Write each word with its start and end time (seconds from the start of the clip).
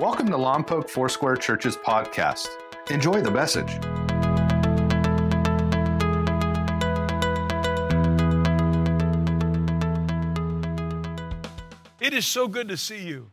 Welcome 0.00 0.28
to 0.28 0.38
Lompoc 0.38 0.88
Foursquare 0.88 1.36
Church's 1.36 1.76
podcast. 1.76 2.48
Enjoy 2.88 3.20
the 3.20 3.30
message. 3.30 3.68
It 12.00 12.14
is 12.14 12.26
so 12.26 12.48
good 12.48 12.68
to 12.68 12.78
see 12.78 13.02
you. 13.02 13.30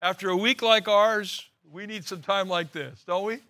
After 0.00 0.30
a 0.30 0.36
week 0.36 0.62
like 0.62 0.88
ours, 0.88 1.44
we 1.70 1.84
need 1.84 2.06
some 2.06 2.22
time 2.22 2.48
like 2.48 2.72
this, 2.72 3.04
don't 3.06 3.26
we? 3.26 3.40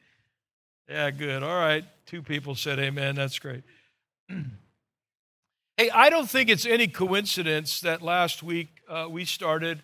Yeah, 0.89 1.13
good. 1.13 1.45
All 1.45 1.61
right. 1.61 1.85
Two 2.07 2.23
people 2.23 2.57
said 2.57 2.81
amen. 2.81 3.15
That's 3.15 3.39
great. 3.39 3.63
hey, 5.77 5.91
I 5.91 6.11
don't 6.11 6.29
think 6.29 6.51
it's 6.51 6.67
any 6.67 6.89
coincidence 6.89 7.79
that 7.83 8.03
last 8.03 8.43
week 8.43 8.81
uh, 8.89 9.07
we 9.09 9.25
started 9.25 9.81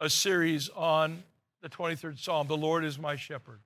a 0.00 0.10
series 0.10 0.68
on 0.70 1.22
the 1.64 1.70
23rd 1.70 2.18
Psalm 2.18 2.46
The 2.46 2.58
Lord 2.58 2.84
is 2.84 2.98
my 2.98 3.16
shepherd. 3.16 3.60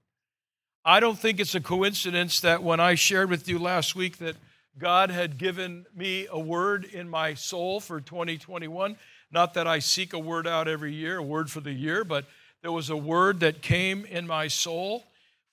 I 0.85 1.01
don't 1.01 1.19
think 1.19 1.41
it's 1.41 1.57
a 1.57 1.61
coincidence 1.61 2.39
that 2.43 2.63
when 2.63 2.79
I 2.79 2.95
shared 2.95 3.29
with 3.29 3.49
you 3.49 3.59
last 3.59 3.97
week 3.97 4.19
that 4.19 4.37
God 4.79 5.11
had 5.11 5.37
given 5.37 5.85
me 5.93 6.29
a 6.31 6.39
word 6.39 6.85
in 6.85 7.09
my 7.09 7.35
soul 7.35 7.81
for 7.81 8.01
2021, 8.01 8.97
not 9.33 9.55
that 9.55 9.67
I 9.67 9.81
seek 9.81 10.13
a 10.13 10.19
word 10.21 10.47
out 10.47 10.69
every 10.69 10.95
year, 10.95 11.19
a 11.19 11.23
word 11.25 11.51
for 11.51 11.59
the 11.59 11.73
year, 11.73 12.05
but 12.05 12.25
there 12.63 12.71
was 12.71 12.89
a 12.89 12.97
word 12.97 13.41
that 13.41 13.63
came 13.63 14.05
in 14.05 14.29
my 14.29 14.47
soul 14.47 15.03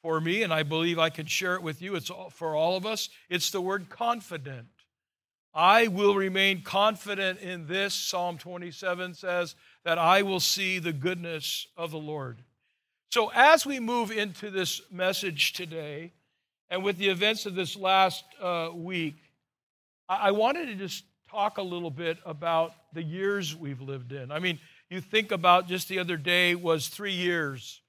for 0.03 0.21
me, 0.21 0.43
and 0.43 0.53
I 0.53 0.61
believe 0.61 0.99
I 0.99 1.09
can 1.09 1.25
share 1.25 1.55
it 1.55 1.63
with 1.63 1.81
you. 1.81 1.95
It's 1.95 2.11
all, 2.11 2.29
for 2.29 2.55
all 2.55 2.77
of 2.77 2.85
us. 2.85 3.09
It's 3.27 3.49
the 3.49 3.59
word 3.59 3.89
confident. 3.89 4.67
I 5.51 5.87
will 5.87 6.13
remain 6.13 6.61
confident 6.61 7.39
in 7.39 7.65
this, 7.65 7.95
Psalm 7.95 8.37
27 8.37 9.15
says, 9.15 9.55
that 9.85 9.97
I 9.97 10.23
will 10.23 10.39
see 10.39 10.79
the 10.79 10.91
goodness 10.91 11.67
of 11.77 11.91
the 11.91 11.97
Lord. 11.97 12.39
So, 13.11 13.31
as 13.33 13.65
we 13.65 13.79
move 13.79 14.11
into 14.11 14.49
this 14.49 14.81
message 14.91 15.53
today, 15.53 16.11
and 16.69 16.83
with 16.83 16.97
the 16.97 17.07
events 17.07 17.45
of 17.45 17.55
this 17.55 17.77
last 17.77 18.25
uh, 18.41 18.71
week, 18.73 19.15
I-, 20.09 20.27
I 20.27 20.31
wanted 20.31 20.65
to 20.65 20.75
just 20.75 21.05
talk 21.29 21.59
a 21.59 21.61
little 21.61 21.91
bit 21.91 22.17
about 22.25 22.73
the 22.93 23.03
years 23.03 23.55
we've 23.55 23.81
lived 23.81 24.11
in. 24.11 24.31
I 24.31 24.39
mean, 24.39 24.59
you 24.89 25.01
think 25.01 25.31
about 25.31 25.67
just 25.67 25.87
the 25.87 25.99
other 25.99 26.17
day 26.17 26.55
was 26.55 26.87
three 26.87 27.13
years, 27.13 27.81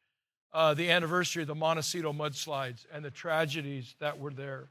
uh, 0.53 0.75
the 0.75 0.91
anniversary 0.91 1.43
of 1.43 1.49
the 1.49 1.55
Montecito 1.55 2.13
mudslides 2.13 2.85
and 2.93 3.05
the 3.05 3.11
tragedies 3.11 3.95
that 4.01 4.19
were 4.19 4.33
there. 4.33 4.69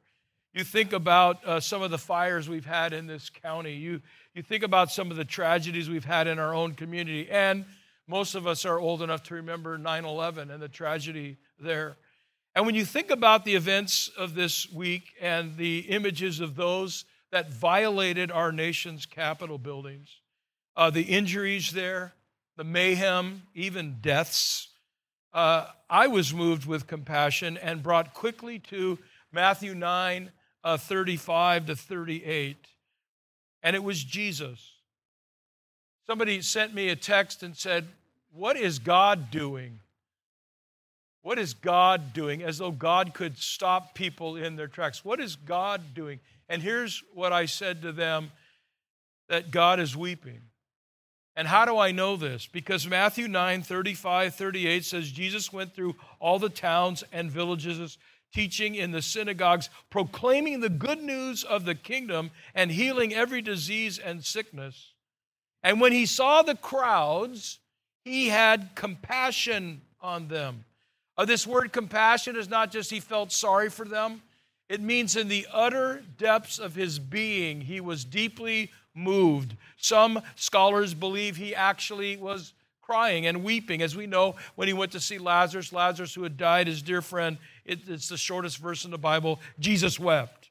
You 0.55 0.63
think 0.63 0.93
about 0.93 1.45
uh, 1.45 1.59
some 1.59 1.81
of 1.81 1.91
the 1.91 1.97
fires 1.97 2.47
we've 2.47 2.65
had 2.65 2.93
in 2.93 3.07
this 3.07 3.29
county. 3.29 3.73
You, 3.73 4.01
you 4.33 4.41
think 4.41 4.63
about 4.63 4.89
some 4.89 5.11
of 5.11 5.17
the 5.17 5.25
tragedies 5.25 5.89
we've 5.89 6.05
had 6.05 6.27
in 6.27 6.39
our 6.39 6.55
own 6.55 6.75
community. 6.75 7.29
And 7.29 7.65
most 8.07 8.35
of 8.35 8.47
us 8.47 8.63
are 8.63 8.79
old 8.79 9.01
enough 9.01 9.23
to 9.23 9.33
remember 9.33 9.77
9 9.77 10.05
11 10.05 10.49
and 10.49 10.63
the 10.63 10.69
tragedy 10.69 11.35
there. 11.59 11.97
And 12.55 12.65
when 12.65 12.73
you 12.73 12.85
think 12.85 13.11
about 13.11 13.43
the 13.43 13.55
events 13.55 14.09
of 14.17 14.33
this 14.33 14.71
week 14.71 15.11
and 15.19 15.57
the 15.57 15.79
images 15.79 16.39
of 16.39 16.55
those 16.55 17.03
that 17.33 17.51
violated 17.51 18.31
our 18.31 18.53
nation's 18.53 19.05
Capitol 19.05 19.57
buildings, 19.57 20.07
uh, 20.77 20.89
the 20.89 21.01
injuries 21.01 21.71
there, 21.71 22.13
the 22.55 22.63
mayhem, 22.63 23.41
even 23.55 23.97
deaths, 23.99 24.69
uh, 25.33 25.65
I 25.89 26.07
was 26.07 26.33
moved 26.33 26.65
with 26.65 26.87
compassion 26.87 27.57
and 27.57 27.83
brought 27.83 28.13
quickly 28.13 28.59
to 28.69 28.99
Matthew 29.33 29.75
9 29.75 30.31
uh, 30.65 30.75
35 30.75 31.67
to 31.67 31.75
38. 31.75 32.57
And 33.63 33.75
it 33.75 33.83
was 33.83 34.03
Jesus. 34.03 34.73
Somebody 36.05 36.41
sent 36.41 36.73
me 36.73 36.89
a 36.89 36.95
text 36.95 37.43
and 37.43 37.55
said, 37.55 37.87
What 38.33 38.57
is 38.57 38.79
God 38.79 39.31
doing? 39.31 39.79
What 41.21 41.39
is 41.39 41.53
God 41.53 42.13
doing? 42.13 42.43
As 42.43 42.57
though 42.57 42.71
God 42.71 43.13
could 43.13 43.37
stop 43.37 43.95
people 43.95 44.35
in 44.35 44.55
their 44.55 44.67
tracks. 44.67 45.05
What 45.05 45.19
is 45.19 45.35
God 45.35 45.93
doing? 45.95 46.19
And 46.49 46.61
here's 46.61 47.03
what 47.13 47.33
I 47.33 47.45
said 47.45 47.81
to 47.83 47.91
them 47.91 48.31
that 49.29 49.49
God 49.49 49.79
is 49.79 49.95
weeping. 49.95 50.41
And 51.35 51.47
how 51.47 51.65
do 51.65 51.77
I 51.77 51.91
know 51.91 52.15
this? 52.15 52.47
Because 52.47 52.87
Matthew 52.87 53.27
9, 53.27 53.63
35, 53.63 54.35
38 54.35 54.85
says 54.85 55.11
Jesus 55.11 55.51
went 55.51 55.73
through 55.73 55.95
all 56.19 56.39
the 56.39 56.49
towns 56.49 57.03
and 57.11 57.29
villages, 57.29 57.97
teaching 58.35 58.75
in 58.75 58.91
the 58.91 59.01
synagogues, 59.01 59.69
proclaiming 59.89 60.59
the 60.59 60.69
good 60.69 61.01
news 61.01 61.45
of 61.45 61.63
the 61.63 61.73
kingdom 61.73 62.29
and 62.53 62.69
healing 62.69 63.13
every 63.13 63.41
disease 63.41 63.97
and 63.97 64.23
sickness. 64.23 64.91
And 65.63 65.79
when 65.79 65.93
he 65.93 66.05
saw 66.05 66.41
the 66.41 66.55
crowds, 66.55 67.59
he 68.03 68.27
had 68.27 68.71
compassion 68.75 69.81
on 70.01 70.27
them. 70.27 70.65
Uh, 71.17 71.23
this 71.23 71.47
word 71.47 71.71
compassion 71.71 72.35
is 72.35 72.49
not 72.49 72.71
just 72.71 72.91
he 72.91 72.99
felt 72.99 73.31
sorry 73.31 73.69
for 73.69 73.85
them, 73.85 74.21
it 74.67 74.81
means 74.81 75.15
in 75.15 75.29
the 75.29 75.47
utter 75.53 76.03
depths 76.17 76.59
of 76.59 76.75
his 76.75 76.99
being, 76.99 77.61
he 77.61 77.79
was 77.79 78.03
deeply 78.03 78.69
moved. 78.93 79.55
Some 79.77 80.21
scholars 80.35 80.93
believe 80.93 81.37
he 81.37 81.55
actually 81.55 82.17
was 82.17 82.53
crying 82.81 83.25
and 83.25 83.43
weeping. 83.43 83.81
As 83.81 83.95
we 83.95 84.05
know, 84.05 84.35
when 84.55 84.67
he 84.67 84.73
went 84.73 84.91
to 84.91 84.99
see 84.99 85.17
Lazarus, 85.17 85.73
Lazarus 85.73 86.13
who 86.13 86.23
had 86.23 86.37
died, 86.37 86.67
his 86.67 86.81
dear 86.81 87.01
friend, 87.01 87.37
it's 87.65 88.09
the 88.09 88.17
shortest 88.17 88.57
verse 88.57 88.85
in 88.85 88.91
the 88.91 88.97
Bible, 88.97 89.39
Jesus 89.59 89.99
wept. 89.99 90.49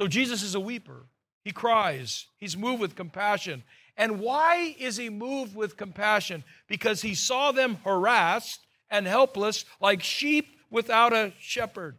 So 0.00 0.06
Jesus 0.06 0.42
is 0.42 0.54
a 0.54 0.60
weeper. 0.60 1.06
He 1.44 1.52
cries, 1.52 2.26
he's 2.38 2.56
moved 2.56 2.80
with 2.80 2.96
compassion. 2.96 3.62
And 3.96 4.20
why 4.20 4.74
is 4.78 4.96
he 4.96 5.10
moved 5.10 5.54
with 5.54 5.76
compassion? 5.76 6.42
Because 6.68 7.02
he 7.02 7.14
saw 7.14 7.52
them 7.52 7.76
harassed 7.84 8.60
and 8.90 9.06
helpless 9.06 9.64
like 9.80 10.02
sheep 10.02 10.56
without 10.70 11.12
a 11.12 11.32
shepherd. 11.38 11.96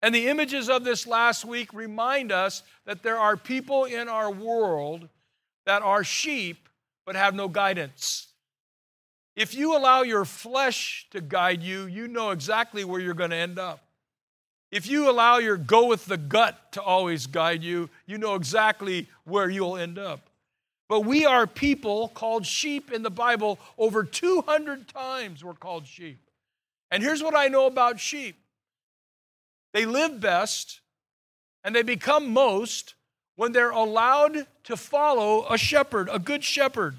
And 0.00 0.14
the 0.14 0.28
images 0.28 0.68
of 0.68 0.84
this 0.84 1.06
last 1.06 1.44
week 1.44 1.72
remind 1.72 2.32
us 2.32 2.62
that 2.86 3.02
there 3.02 3.18
are 3.18 3.36
people 3.36 3.84
in 3.84 4.08
our 4.08 4.30
world 4.30 5.08
that 5.66 5.82
are 5.82 6.02
sheep 6.02 6.68
but 7.04 7.14
have 7.14 7.34
no 7.34 7.48
guidance. 7.48 8.31
If 9.34 9.54
you 9.54 9.76
allow 9.76 10.02
your 10.02 10.24
flesh 10.24 11.06
to 11.10 11.20
guide 11.20 11.62
you, 11.62 11.86
you 11.86 12.06
know 12.08 12.30
exactly 12.30 12.84
where 12.84 13.00
you're 13.00 13.14
going 13.14 13.30
to 13.30 13.36
end 13.36 13.58
up. 13.58 13.82
If 14.70 14.86
you 14.86 15.10
allow 15.10 15.38
your 15.38 15.56
go 15.56 15.86
with 15.86 16.06
the 16.06 16.16
gut 16.16 16.72
to 16.72 16.82
always 16.82 17.26
guide 17.26 17.62
you, 17.62 17.90
you 18.06 18.18
know 18.18 18.34
exactly 18.34 19.08
where 19.24 19.50
you'll 19.50 19.76
end 19.76 19.98
up. 19.98 20.30
But 20.88 21.00
we 21.00 21.24
are 21.24 21.46
people 21.46 22.08
called 22.08 22.44
sheep 22.46 22.92
in 22.92 23.02
the 23.02 23.10
Bible. 23.10 23.58
Over 23.78 24.04
200 24.04 24.88
times 24.88 25.44
we're 25.44 25.54
called 25.54 25.86
sheep. 25.86 26.18
And 26.90 27.02
here's 27.02 27.22
what 27.22 27.34
I 27.34 27.48
know 27.48 27.66
about 27.66 28.00
sheep 28.00 28.36
they 29.72 29.86
live 29.86 30.20
best 30.20 30.80
and 31.64 31.74
they 31.74 31.82
become 31.82 32.30
most 32.30 32.94
when 33.36 33.52
they're 33.52 33.70
allowed 33.70 34.46
to 34.64 34.76
follow 34.76 35.46
a 35.48 35.56
shepherd, 35.56 36.08
a 36.12 36.18
good 36.18 36.44
shepherd. 36.44 36.96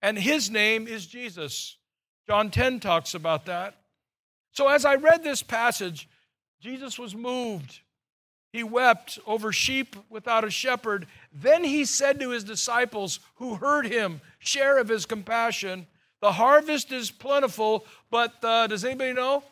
And 0.00 0.18
his 0.18 0.50
name 0.50 0.86
is 0.86 1.06
Jesus. 1.06 1.76
John 2.26 2.50
10 2.50 2.80
talks 2.80 3.14
about 3.14 3.46
that. 3.46 3.74
So 4.52 4.68
as 4.68 4.84
I 4.84 4.96
read 4.96 5.22
this 5.22 5.42
passage, 5.42 6.08
Jesus 6.60 6.98
was 6.98 7.14
moved. 7.14 7.80
He 8.52 8.62
wept 8.62 9.18
over 9.26 9.52
sheep 9.52 9.96
without 10.08 10.44
a 10.44 10.50
shepherd. 10.50 11.06
Then 11.32 11.64
he 11.64 11.84
said 11.84 12.18
to 12.20 12.30
his 12.30 12.44
disciples 12.44 13.20
who 13.36 13.56
heard 13.56 13.86
him 13.86 14.20
share 14.38 14.78
of 14.78 14.88
his 14.88 15.04
compassion, 15.04 15.86
The 16.20 16.32
harvest 16.32 16.90
is 16.90 17.10
plentiful, 17.10 17.84
but 18.10 18.40
does 18.40 18.84
anybody 18.84 19.12
know? 19.12 19.44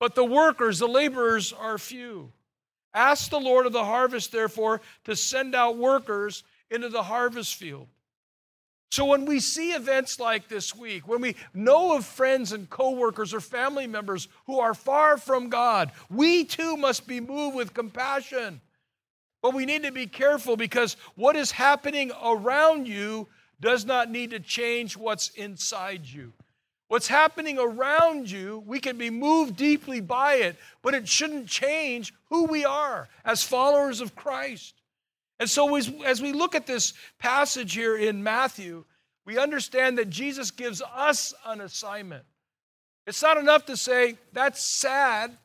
But 0.00 0.14
the 0.14 0.24
workers, 0.24 0.78
the 0.78 0.88
laborers, 0.88 1.52
are 1.52 1.78
few. 1.78 2.32
Ask 2.92 3.30
the 3.30 3.40
Lord 3.40 3.66
of 3.66 3.72
the 3.72 3.84
harvest, 3.84 4.32
therefore, 4.32 4.80
to 5.04 5.16
send 5.16 5.54
out 5.54 5.78
workers 5.78 6.42
into 6.70 6.88
the 6.88 7.04
harvest 7.04 7.54
field. 7.54 7.88
So 8.90 9.04
when 9.04 9.24
we 9.24 9.40
see 9.40 9.72
events 9.72 10.20
like 10.20 10.48
this 10.48 10.74
week, 10.74 11.08
when 11.08 11.20
we 11.20 11.34
know 11.52 11.96
of 11.96 12.04
friends 12.04 12.52
and 12.52 12.70
coworkers 12.70 13.34
or 13.34 13.40
family 13.40 13.88
members 13.88 14.28
who 14.46 14.60
are 14.60 14.74
far 14.74 15.16
from 15.16 15.48
God, 15.48 15.90
we 16.08 16.44
too 16.44 16.76
must 16.76 17.06
be 17.06 17.20
moved 17.20 17.56
with 17.56 17.74
compassion. 17.74 18.60
But 19.42 19.52
we 19.52 19.66
need 19.66 19.82
to 19.82 19.92
be 19.92 20.06
careful 20.06 20.56
because 20.56 20.96
what 21.16 21.36
is 21.36 21.50
happening 21.50 22.12
around 22.22 22.86
you 22.86 23.28
does 23.60 23.84
not 23.84 24.10
need 24.10 24.30
to 24.30 24.40
change 24.40 24.96
what's 24.96 25.30
inside 25.30 26.06
you. 26.06 26.32
What's 26.88 27.08
happening 27.08 27.58
around 27.58 28.30
you, 28.30 28.62
we 28.66 28.78
can 28.78 28.96
be 28.96 29.10
moved 29.10 29.56
deeply 29.56 30.00
by 30.00 30.34
it, 30.34 30.56
but 30.82 30.94
it 30.94 31.08
shouldn't 31.08 31.48
change 31.48 32.14
who 32.28 32.44
we 32.44 32.64
are 32.64 33.08
as 33.24 33.42
followers 33.42 34.00
of 34.00 34.14
Christ. 34.14 34.74
And 35.40 35.50
so, 35.50 35.74
as, 35.76 35.92
as 36.04 36.22
we 36.22 36.32
look 36.32 36.54
at 36.54 36.66
this 36.66 36.94
passage 37.18 37.74
here 37.74 37.96
in 37.96 38.22
Matthew, 38.22 38.84
we 39.26 39.38
understand 39.38 39.98
that 39.98 40.10
Jesus 40.10 40.50
gives 40.50 40.82
us 40.94 41.34
an 41.46 41.60
assignment. 41.60 42.24
It's 43.06 43.22
not 43.22 43.36
enough 43.36 43.66
to 43.66 43.76
say, 43.76 44.16
that's 44.32 44.64
sad, 44.64 45.36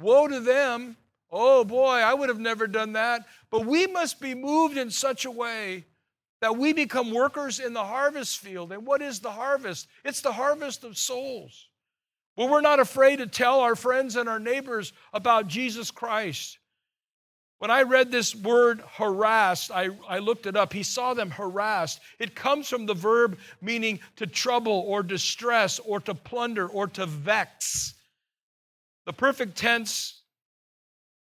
woe 0.00 0.28
to 0.28 0.40
them. 0.40 0.96
Oh 1.30 1.64
boy, 1.64 1.96
I 1.96 2.14
would 2.14 2.28
have 2.28 2.38
never 2.38 2.66
done 2.66 2.92
that. 2.92 3.26
But 3.50 3.66
we 3.66 3.86
must 3.86 4.20
be 4.20 4.34
moved 4.34 4.76
in 4.76 4.90
such 4.90 5.24
a 5.24 5.30
way 5.30 5.84
that 6.40 6.56
we 6.56 6.72
become 6.72 7.10
workers 7.10 7.58
in 7.58 7.72
the 7.72 7.84
harvest 7.84 8.38
field. 8.38 8.72
And 8.72 8.86
what 8.86 9.02
is 9.02 9.20
the 9.20 9.30
harvest? 9.30 9.88
It's 10.04 10.20
the 10.20 10.32
harvest 10.32 10.84
of 10.84 10.98
souls. 10.98 11.68
Well, 12.36 12.48
we're 12.48 12.60
not 12.60 12.80
afraid 12.80 13.16
to 13.16 13.26
tell 13.26 13.60
our 13.60 13.76
friends 13.76 14.16
and 14.16 14.28
our 14.28 14.40
neighbors 14.40 14.92
about 15.12 15.46
Jesus 15.48 15.90
Christ. 15.90 16.58
When 17.64 17.70
I 17.70 17.80
read 17.80 18.12
this 18.12 18.34
word 18.34 18.82
harassed, 18.92 19.70
I, 19.70 19.88
I 20.06 20.18
looked 20.18 20.44
it 20.44 20.54
up. 20.54 20.70
He 20.70 20.82
saw 20.82 21.14
them 21.14 21.30
harassed. 21.30 21.98
It 22.18 22.34
comes 22.34 22.68
from 22.68 22.84
the 22.84 22.92
verb 22.92 23.38
meaning 23.62 24.00
to 24.16 24.26
trouble 24.26 24.84
or 24.86 25.02
distress 25.02 25.78
or 25.78 25.98
to 26.00 26.14
plunder 26.14 26.68
or 26.68 26.88
to 26.88 27.06
vex. 27.06 27.94
The 29.06 29.14
perfect 29.14 29.56
tense 29.56 30.20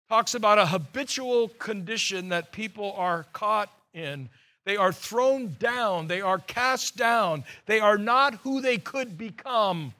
talks 0.08 0.34
about 0.34 0.58
a 0.58 0.66
habitual 0.66 1.46
condition 1.46 2.30
that 2.30 2.50
people 2.50 2.92
are 2.96 3.24
caught 3.32 3.72
in. 3.94 4.28
They 4.64 4.76
are 4.76 4.92
thrown 4.92 5.54
down, 5.60 6.08
they 6.08 6.22
are 6.22 6.40
cast 6.40 6.96
down, 6.96 7.44
they 7.66 7.78
are 7.78 7.98
not 7.98 8.34
who 8.42 8.60
they 8.60 8.78
could 8.78 9.16
become. 9.16 9.94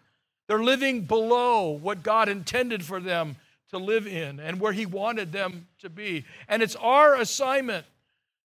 They're 0.49 0.65
living 0.65 1.03
below 1.03 1.69
what 1.69 2.03
God 2.03 2.29
intended 2.29 2.85
for 2.85 2.99
them 2.99 3.37
to 3.73 3.79
live 3.79 4.07
in 4.07 4.39
and 4.39 4.61
where 4.61 4.73
He 4.73 4.87
wanted 4.87 5.33
them 5.33 5.67
to 5.81 5.91
be. 5.91 6.25
And 6.49 6.63
it's 6.63 6.77
our 6.77 7.17
assignment 7.17 7.87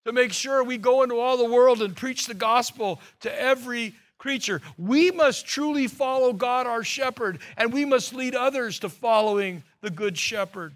to 0.06 0.14
make 0.14 0.32
sure 0.32 0.64
we 0.64 0.78
go 0.78 1.04
into 1.04 1.20
all 1.20 1.38
the 1.38 1.52
world 1.52 1.82
and 1.82 1.96
preach 1.96 2.28
the 2.28 2.34
gospel 2.34 3.02
to 3.22 3.42
every 3.42 3.94
creature. 4.18 4.62
We 4.78 5.12
must 5.12 5.46
truly 5.46 5.88
follow 5.88 6.34
God, 6.34 6.66
our 6.66 6.84
shepherd, 6.84 7.40
and 7.58 7.74
we 7.74 7.86
must 7.86 8.14
lead 8.14 8.36
others 8.36 8.80
to 8.80 8.90
following 8.90 9.64
the 9.82 9.90
good 9.90 10.18
shepherd. 10.18 10.74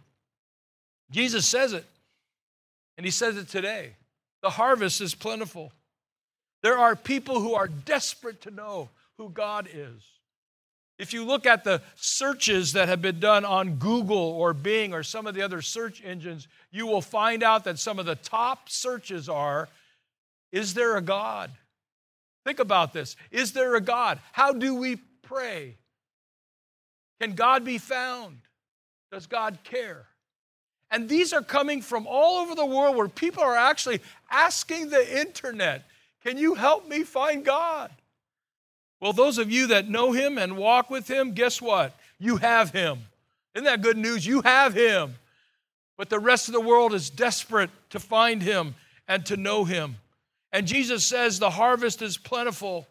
Jesus 1.11 1.47
says 1.47 1.73
it, 1.73 1.85
and 2.97 3.05
He 3.05 3.11
says 3.11 3.37
it 3.37 3.47
today. 3.47 3.95
The 4.41 4.49
harvest 4.49 5.01
is 5.01 5.13
plentiful. 5.13 5.71
There 6.63 6.77
are 6.77 6.95
people 6.95 7.39
who 7.39 7.53
are 7.53 7.67
desperate 7.67 8.41
to 8.41 8.51
know 8.51 8.89
who 9.17 9.29
God 9.29 9.67
is. 9.71 10.01
If 11.01 11.13
you 11.13 11.25
look 11.25 11.47
at 11.47 11.63
the 11.63 11.81
searches 11.95 12.73
that 12.73 12.87
have 12.87 13.01
been 13.01 13.19
done 13.19 13.43
on 13.43 13.77
Google 13.77 14.15
or 14.15 14.53
Bing 14.53 14.93
or 14.93 15.01
some 15.01 15.25
of 15.25 15.33
the 15.33 15.41
other 15.41 15.59
search 15.59 15.99
engines, 16.05 16.47
you 16.69 16.85
will 16.85 17.01
find 17.01 17.41
out 17.41 17.63
that 17.63 17.79
some 17.79 17.97
of 17.97 18.05
the 18.05 18.13
top 18.13 18.69
searches 18.69 19.27
are 19.27 19.67
Is 20.51 20.75
there 20.75 20.97
a 20.97 21.01
God? 21.01 21.49
Think 22.45 22.59
about 22.59 22.93
this. 22.93 23.15
Is 23.31 23.51
there 23.51 23.73
a 23.73 23.81
God? 23.81 24.19
How 24.31 24.53
do 24.53 24.75
we 24.75 24.97
pray? 25.23 25.77
Can 27.19 27.33
God 27.33 27.65
be 27.65 27.79
found? 27.79 28.37
Does 29.11 29.25
God 29.25 29.57
care? 29.63 30.05
And 30.91 31.09
these 31.09 31.33
are 31.33 31.41
coming 31.41 31.81
from 31.81 32.05
all 32.05 32.43
over 32.43 32.53
the 32.53 32.65
world 32.65 32.95
where 32.95 33.07
people 33.07 33.41
are 33.41 33.57
actually 33.57 34.01
asking 34.29 34.89
the 34.89 35.19
internet, 35.19 35.83
Can 36.23 36.37
you 36.37 36.53
help 36.53 36.87
me 36.87 37.01
find 37.01 37.43
God? 37.43 37.89
Well, 39.01 39.13
those 39.13 39.39
of 39.39 39.51
you 39.51 39.67
that 39.67 39.89
know 39.89 40.11
Him 40.11 40.37
and 40.37 40.55
walk 40.55 40.89
with 40.91 41.09
Him, 41.09 41.33
guess 41.33 41.61
what? 41.61 41.97
You 42.19 42.37
have 42.37 42.71
Him. 42.71 42.99
Isn't 43.55 43.65
that 43.65 43.81
good 43.81 43.97
news? 43.97 44.25
You 44.25 44.41
have 44.43 44.73
Him. 44.73 45.15
But 45.97 46.09
the 46.09 46.19
rest 46.19 46.47
of 46.47 46.53
the 46.53 46.61
world 46.61 46.93
is 46.93 47.09
desperate 47.09 47.71
to 47.89 47.99
find 47.99 48.41
Him 48.41 48.75
and 49.07 49.25
to 49.25 49.35
know 49.35 49.65
Him. 49.65 49.97
And 50.51 50.67
Jesus 50.67 51.03
says 51.03 51.39
the 51.39 51.49
harvest 51.49 52.01
is 52.01 52.17
plentiful. 52.17 52.87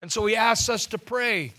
And 0.00 0.10
so 0.10 0.24
He 0.24 0.34
asks 0.34 0.68
us 0.70 0.86
to 0.86 0.98
pray. 0.98 1.52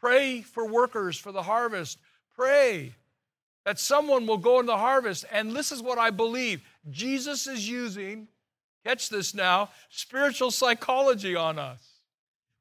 Pray 0.00 0.40
for 0.40 0.66
workers 0.66 1.16
for 1.18 1.32
the 1.32 1.42
harvest. 1.42 1.98
Pray 2.34 2.94
that 3.64 3.78
someone 3.78 4.26
will 4.26 4.38
go 4.38 4.58
in 4.58 4.66
the 4.66 4.78
harvest. 4.78 5.26
And 5.30 5.52
this 5.52 5.70
is 5.70 5.82
what 5.82 5.98
I 5.98 6.10
believe 6.10 6.62
Jesus 6.90 7.46
is 7.46 7.68
using, 7.68 8.26
catch 8.84 9.10
this 9.10 9.34
now, 9.34 9.68
spiritual 9.90 10.50
psychology 10.50 11.36
on 11.36 11.58
us. 11.58 11.91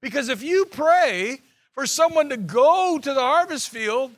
Because 0.02 0.30
if 0.30 0.42
you 0.44 0.66
pray 0.66 1.42
for 1.74 1.86
someone 1.86 2.30
to 2.30 2.38
go 2.38 3.00
to 3.00 3.14
the 3.14 3.22
harvest 3.22 3.70
field 3.70 4.12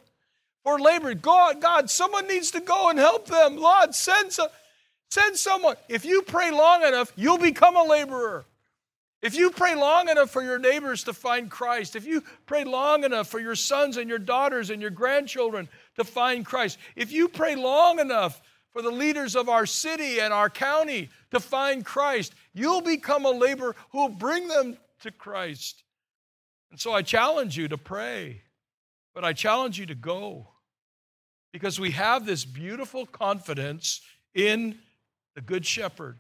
for 0.63 0.80
labor, 0.80 1.13
God, 1.13 1.62
God, 1.62 1.89
someone 1.89 2.27
needs 2.27 2.51
to 2.51 2.62
go 2.62 2.89
and 2.89 2.97
help 2.97 3.27
them. 3.27 3.57
Lord, 3.57 3.94
send, 3.94 4.31
some, 4.31 4.47
send 5.12 5.38
someone. 5.38 5.75
If 5.89 6.06
you 6.06 6.21
pray 6.21 6.51
long 6.51 6.83
enough, 6.83 7.12
you'll 7.15 7.38
become 7.38 7.75
a 7.75 7.83
laborer. 7.83 8.45
If 9.21 9.35
you 9.35 9.51
pray 9.51 9.74
long 9.74 10.09
enough 10.09 10.31
for 10.31 10.44
your 10.44 10.59
neighbors 10.59 11.06
to 11.06 11.13
find 11.13 11.50
Christ, 11.50 11.95
if 11.95 12.06
you 12.06 12.24
pray 12.45 12.65
long 12.65 13.06
enough 13.06 13.29
for 13.29 13.39
your 13.39 13.56
sons 13.56 13.95
and 13.95 14.09
your 14.09 14.19
daughters 14.19 14.69
and 14.69 14.81
your 14.81 14.91
grandchildren 14.91 15.69
to 15.95 16.03
find 16.03 16.45
Christ, 16.45 16.77
if 16.97 17.12
you 17.12 17.29
pray 17.29 17.56
long 17.56 18.00
enough 18.00 18.41
for 18.74 18.81
the 18.81 18.91
leaders 18.91 19.38
of 19.38 19.47
our 19.47 19.65
city 19.65 20.19
and 20.19 20.33
our 20.33 20.50
county 20.50 21.09
to 21.31 21.39
find 21.39 21.86
Christ, 21.86 22.33
you'll 22.53 22.81
become 22.81 23.25
a 23.25 23.31
laborer 23.31 23.77
who 23.91 24.00
will 24.00 24.09
bring 24.09 24.50
them 24.50 24.77
to 25.03 25.11
Christ. 25.11 25.83
And 26.71 26.79
so 26.79 26.91
I 26.91 27.01
challenge 27.01 27.57
you 27.57 27.67
to 27.67 27.77
pray, 27.77 28.41
but 29.13 29.23
I 29.23 29.33
challenge 29.33 29.79
you 29.79 29.85
to 29.85 29.95
go 29.95 30.47
because 31.51 31.79
we 31.79 31.91
have 31.91 32.25
this 32.25 32.44
beautiful 32.44 33.05
confidence 33.05 34.01
in 34.33 34.79
the 35.35 35.41
Good 35.41 35.65
Shepherd. 35.65 36.17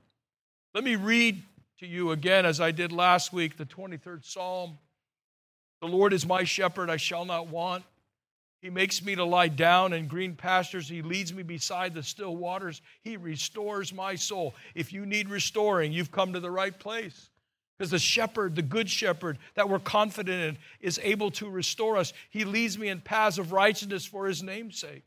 Let 0.73 0.83
me 0.83 0.95
read 0.95 1.41
to 1.79 1.87
you 1.87 2.11
again, 2.11 2.45
as 2.45 2.61
I 2.61 2.71
did 2.71 2.91
last 2.91 3.33
week, 3.33 3.57
the 3.57 3.65
23rd 3.65 4.23
Psalm. 4.23 4.77
The 5.81 5.87
Lord 5.87 6.13
is 6.13 6.25
my 6.25 6.43
shepherd, 6.43 6.89
I 6.89 6.97
shall 6.97 7.25
not 7.25 7.47
want. 7.47 7.83
He 8.61 8.69
makes 8.69 9.03
me 9.03 9.15
to 9.15 9.25
lie 9.25 9.49
down 9.49 9.91
in 9.91 10.07
green 10.07 10.35
pastures. 10.35 10.87
He 10.87 11.01
leads 11.01 11.33
me 11.33 11.43
beside 11.43 11.93
the 11.93 12.01
still 12.01 12.37
waters. 12.37 12.81
He 13.01 13.17
restores 13.17 13.93
my 13.93 14.15
soul. 14.15 14.55
If 14.73 14.93
you 14.93 15.05
need 15.05 15.27
restoring, 15.27 15.91
you've 15.91 16.13
come 16.13 16.31
to 16.31 16.39
the 16.39 16.49
right 16.49 16.77
place. 16.79 17.29
Because 17.77 17.91
the 17.91 17.99
shepherd, 17.99 18.55
the 18.55 18.61
good 18.61 18.89
shepherd 18.89 19.37
that 19.55 19.67
we're 19.67 19.79
confident 19.79 20.41
in, 20.41 20.57
is 20.79 20.99
able 21.03 21.31
to 21.31 21.49
restore 21.49 21.97
us. 21.97 22.13
He 22.29 22.45
leads 22.45 22.77
me 22.77 22.89
in 22.89 23.01
paths 23.01 23.37
of 23.37 23.51
righteousness 23.51 24.05
for 24.05 24.27
his 24.27 24.43
name's 24.43 24.79
sake. 24.79 25.03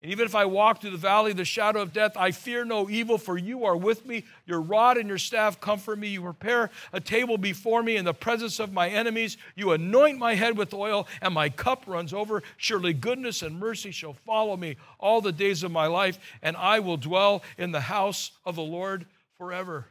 And 0.00 0.12
even 0.12 0.26
if 0.26 0.36
I 0.36 0.44
walk 0.44 0.80
through 0.80 0.92
the 0.92 0.96
valley 0.96 1.32
of 1.32 1.36
the 1.36 1.44
shadow 1.44 1.82
of 1.82 1.92
death, 1.92 2.16
I 2.16 2.30
fear 2.30 2.64
no 2.64 2.88
evil, 2.88 3.18
for 3.18 3.36
you 3.36 3.64
are 3.64 3.76
with 3.76 4.06
me. 4.06 4.24
Your 4.46 4.60
rod 4.60 4.96
and 4.96 5.08
your 5.08 5.18
staff 5.18 5.60
comfort 5.60 5.98
me. 5.98 6.06
You 6.08 6.22
prepare 6.22 6.70
a 6.92 7.00
table 7.00 7.36
before 7.36 7.82
me 7.82 7.96
in 7.96 8.04
the 8.04 8.14
presence 8.14 8.60
of 8.60 8.72
my 8.72 8.88
enemies. 8.88 9.36
You 9.56 9.72
anoint 9.72 10.16
my 10.16 10.36
head 10.36 10.56
with 10.56 10.72
oil, 10.72 11.08
and 11.20 11.34
my 11.34 11.48
cup 11.48 11.82
runs 11.88 12.14
over. 12.14 12.44
Surely 12.58 12.92
goodness 12.92 13.42
and 13.42 13.58
mercy 13.58 13.90
shall 13.90 14.12
follow 14.12 14.56
me 14.56 14.76
all 15.00 15.20
the 15.20 15.32
days 15.32 15.64
of 15.64 15.72
my 15.72 15.88
life, 15.88 16.20
and 16.42 16.56
I 16.56 16.78
will 16.78 16.96
dwell 16.96 17.42
in 17.58 17.72
the 17.72 17.80
house 17.80 18.30
of 18.46 18.54
the 18.54 18.62
Lord 18.62 19.04
forever. 19.36 19.86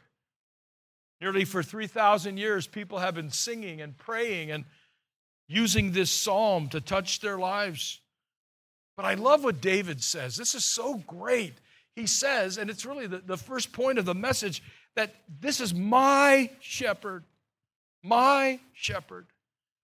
Nearly 1.20 1.46
for 1.46 1.64
3,000 1.64 2.38
years, 2.38 2.68
people 2.68 3.00
have 3.00 3.16
been 3.16 3.32
singing 3.32 3.82
and 3.82 3.98
praying 3.98 4.52
and 4.52 4.66
using 5.48 5.92
this 5.92 6.12
psalm 6.12 6.70
to 6.70 6.82
touch 6.82 7.22
their 7.22 7.38
lives. 7.38 8.02
But 8.96 9.06
I 9.06 9.16
love 9.16 9.44
what 9.44 9.62
David 9.62 10.04
says. 10.04 10.36
This 10.36 10.54
is 10.54 10.66
so 10.66 10.96
great. 11.08 11.54
He 11.96 12.06
says, 12.06 12.58
and 12.58 12.70
it's 12.70 12.86
really 12.86 13.08
the, 13.08 13.20
the 13.20 13.38
first 13.38 13.72
point 13.72 13.98
of 13.98 14.06
the 14.06 14.14
message, 14.14 14.62
that 14.96 15.16
this 15.40 15.60
is 15.60 15.74
my 15.74 16.52
shepherd, 16.60 17.24
my 18.04 18.60
shepherd. 18.74 19.28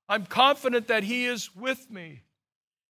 I'm 0.09 0.25
confident 0.25 0.87
that 0.89 1.03
he 1.03 1.25
is 1.25 1.55
with 1.55 1.89
me. 1.89 2.21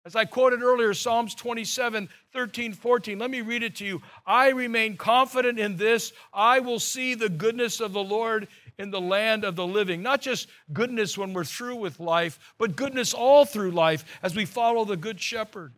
As 0.06 0.14
I 0.14 0.24
quoted 0.24 0.62
earlier, 0.62 0.94
Psalms 0.94 1.34
27, 1.34 2.08
13, 2.32 2.74
14. 2.74 3.18
Let 3.18 3.28
me 3.28 3.40
read 3.40 3.64
it 3.64 3.74
to 3.76 3.84
you. 3.84 4.02
I 4.24 4.50
remain 4.50 4.96
confident 4.96 5.58
in 5.58 5.76
this. 5.76 6.12
I 6.32 6.60
will 6.60 6.78
see 6.78 7.14
the 7.16 7.28
goodness 7.28 7.80
of 7.80 7.92
the 7.92 8.04
Lord 8.04 8.46
in 8.78 8.92
the 8.92 9.00
land 9.00 9.42
of 9.42 9.56
the 9.56 9.66
living. 9.66 10.02
Not 10.02 10.20
just 10.20 10.46
goodness 10.72 11.18
when 11.18 11.32
we're 11.32 11.42
through 11.42 11.74
with 11.74 11.98
life, 11.98 12.38
but 12.56 12.76
goodness 12.76 13.14
all 13.14 13.44
through 13.44 13.72
life 13.72 14.04
as 14.22 14.36
we 14.36 14.44
follow 14.44 14.84
the 14.84 14.96
Good 14.96 15.20
Shepherd. 15.20 15.72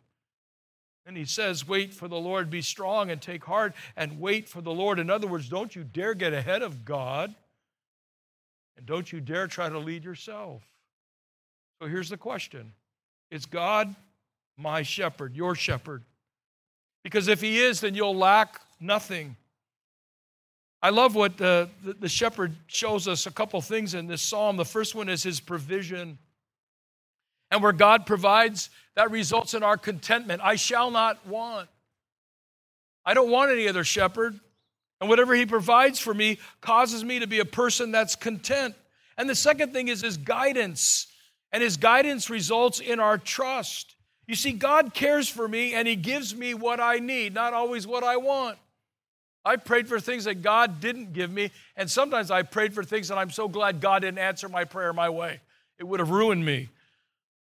And 1.07 1.17
he 1.17 1.25
says, 1.25 1.67
Wait 1.67 1.95
for 1.95 2.07
the 2.07 2.21
Lord, 2.21 2.51
be 2.51 2.61
strong 2.61 3.11
and 3.11 3.23
take 3.23 3.47
heart 3.47 3.73
and 3.97 4.21
wait 4.21 4.47
for 4.47 4.61
the 4.61 4.75
Lord. 4.75 4.99
In 4.99 5.09
other 5.09 5.27
words, 5.27 5.49
don't 5.49 5.75
you 5.75 5.85
dare 5.85 6.13
get 6.13 6.35
ahead 6.35 6.61
of 6.61 6.85
God 6.85 7.35
and 8.77 8.85
don't 8.85 9.11
you 9.11 9.23
dare 9.23 9.47
try 9.47 9.71
to 9.71 9.79
lead 9.79 10.05
yourself. 10.05 10.63
So 11.81 11.89
here's 11.89 12.11
the 12.11 12.19
question 12.19 12.75
Is 13.31 13.47
God 13.47 13.97
my 14.59 14.83
shepherd, 14.83 15.37
your 15.37 15.55
shepherd. 15.55 16.03
Because 17.05 17.29
if 17.29 17.41
he 17.41 17.61
is, 17.61 17.81
then 17.81 17.95
you'll 17.95 18.17
lack 18.17 18.61
nothing. 18.81 19.37
I 20.83 20.91
love 20.91 21.15
what 21.15 21.37
the, 21.37 21.69
the 21.83 22.09
shepherd 22.09 22.55
shows 22.67 23.09
us 23.09 23.27
a 23.27 23.31
couple 23.31 23.61
things 23.61 23.95
in 23.95 24.07
this 24.07 24.23
psalm. 24.23 24.57
The 24.57 24.65
first 24.65 24.95
one 24.95 25.09
is 25.09 25.23
his 25.23 25.41
provision. 25.41 26.19
And 27.51 27.63
where 27.63 27.73
God 27.73 28.05
provides, 28.05 28.69
that 28.95 29.11
results 29.11 29.55
in 29.55 29.63
our 29.63 29.77
contentment. 29.77 30.43
I 30.45 30.57
shall 30.57 30.91
not 30.91 31.25
want. 31.27 31.69
I 33.05 33.15
don't 33.15 33.31
want 33.31 33.51
any 33.51 33.69
other 33.69 33.85
shepherd. 33.85 34.39
And 35.01 35.09
whatever 35.09 35.35
he 35.35 35.47
provides 35.47 35.99
for 35.99 36.13
me 36.13 36.39
causes 36.61 37.05
me 37.05 37.21
to 37.21 37.27
be 37.27 37.39
a 37.39 37.45
person 37.45 37.93
that's 37.93 38.17
content. 38.17 38.75
And 39.17 39.31
the 39.31 39.35
second 39.35 39.73
thing 39.73 39.89
is 39.89 40.03
his 40.03 40.17
guidance. 40.17 41.07
And 41.53 41.63
his 41.63 41.77
guidance 41.77 42.29
results 42.29 42.81
in 42.81 43.01
our 43.01 43.17
trust. 43.17 43.95
You 44.29 44.37
see, 44.37 44.53
God 44.53 44.95
cares 44.95 45.29
for 45.29 45.49
me 45.49 45.75
and 45.75 45.89
He 45.89 45.97
gives 45.97 46.37
me 46.37 46.55
what 46.55 46.79
I 46.79 46.99
need, 46.99 47.35
not 47.35 47.55
always 47.55 47.87
what 47.87 48.05
I 48.05 48.19
want. 48.19 48.59
I 49.45 49.57
prayed 49.57 49.89
for 49.89 49.99
things 49.99 50.25
that 50.25 50.43
God 50.43 50.81
didn't 50.81 51.15
give 51.15 51.33
me, 51.33 51.51
and 51.75 51.91
sometimes 51.91 52.31
I 52.31 52.43
prayed 52.43 52.75
for 52.75 52.85
things 52.85 53.09
that 53.09 53.17
I'm 53.17 53.31
so 53.31 53.49
glad 53.49 53.81
God 53.81 54.03
didn't 54.03 54.19
answer 54.19 54.49
my 54.49 54.65
prayer 54.65 54.93
my 54.93 55.09
way. 55.09 55.41
It 55.79 55.85
would 55.85 56.01
have 56.01 56.11
ruined 56.11 56.45
me. 56.45 56.69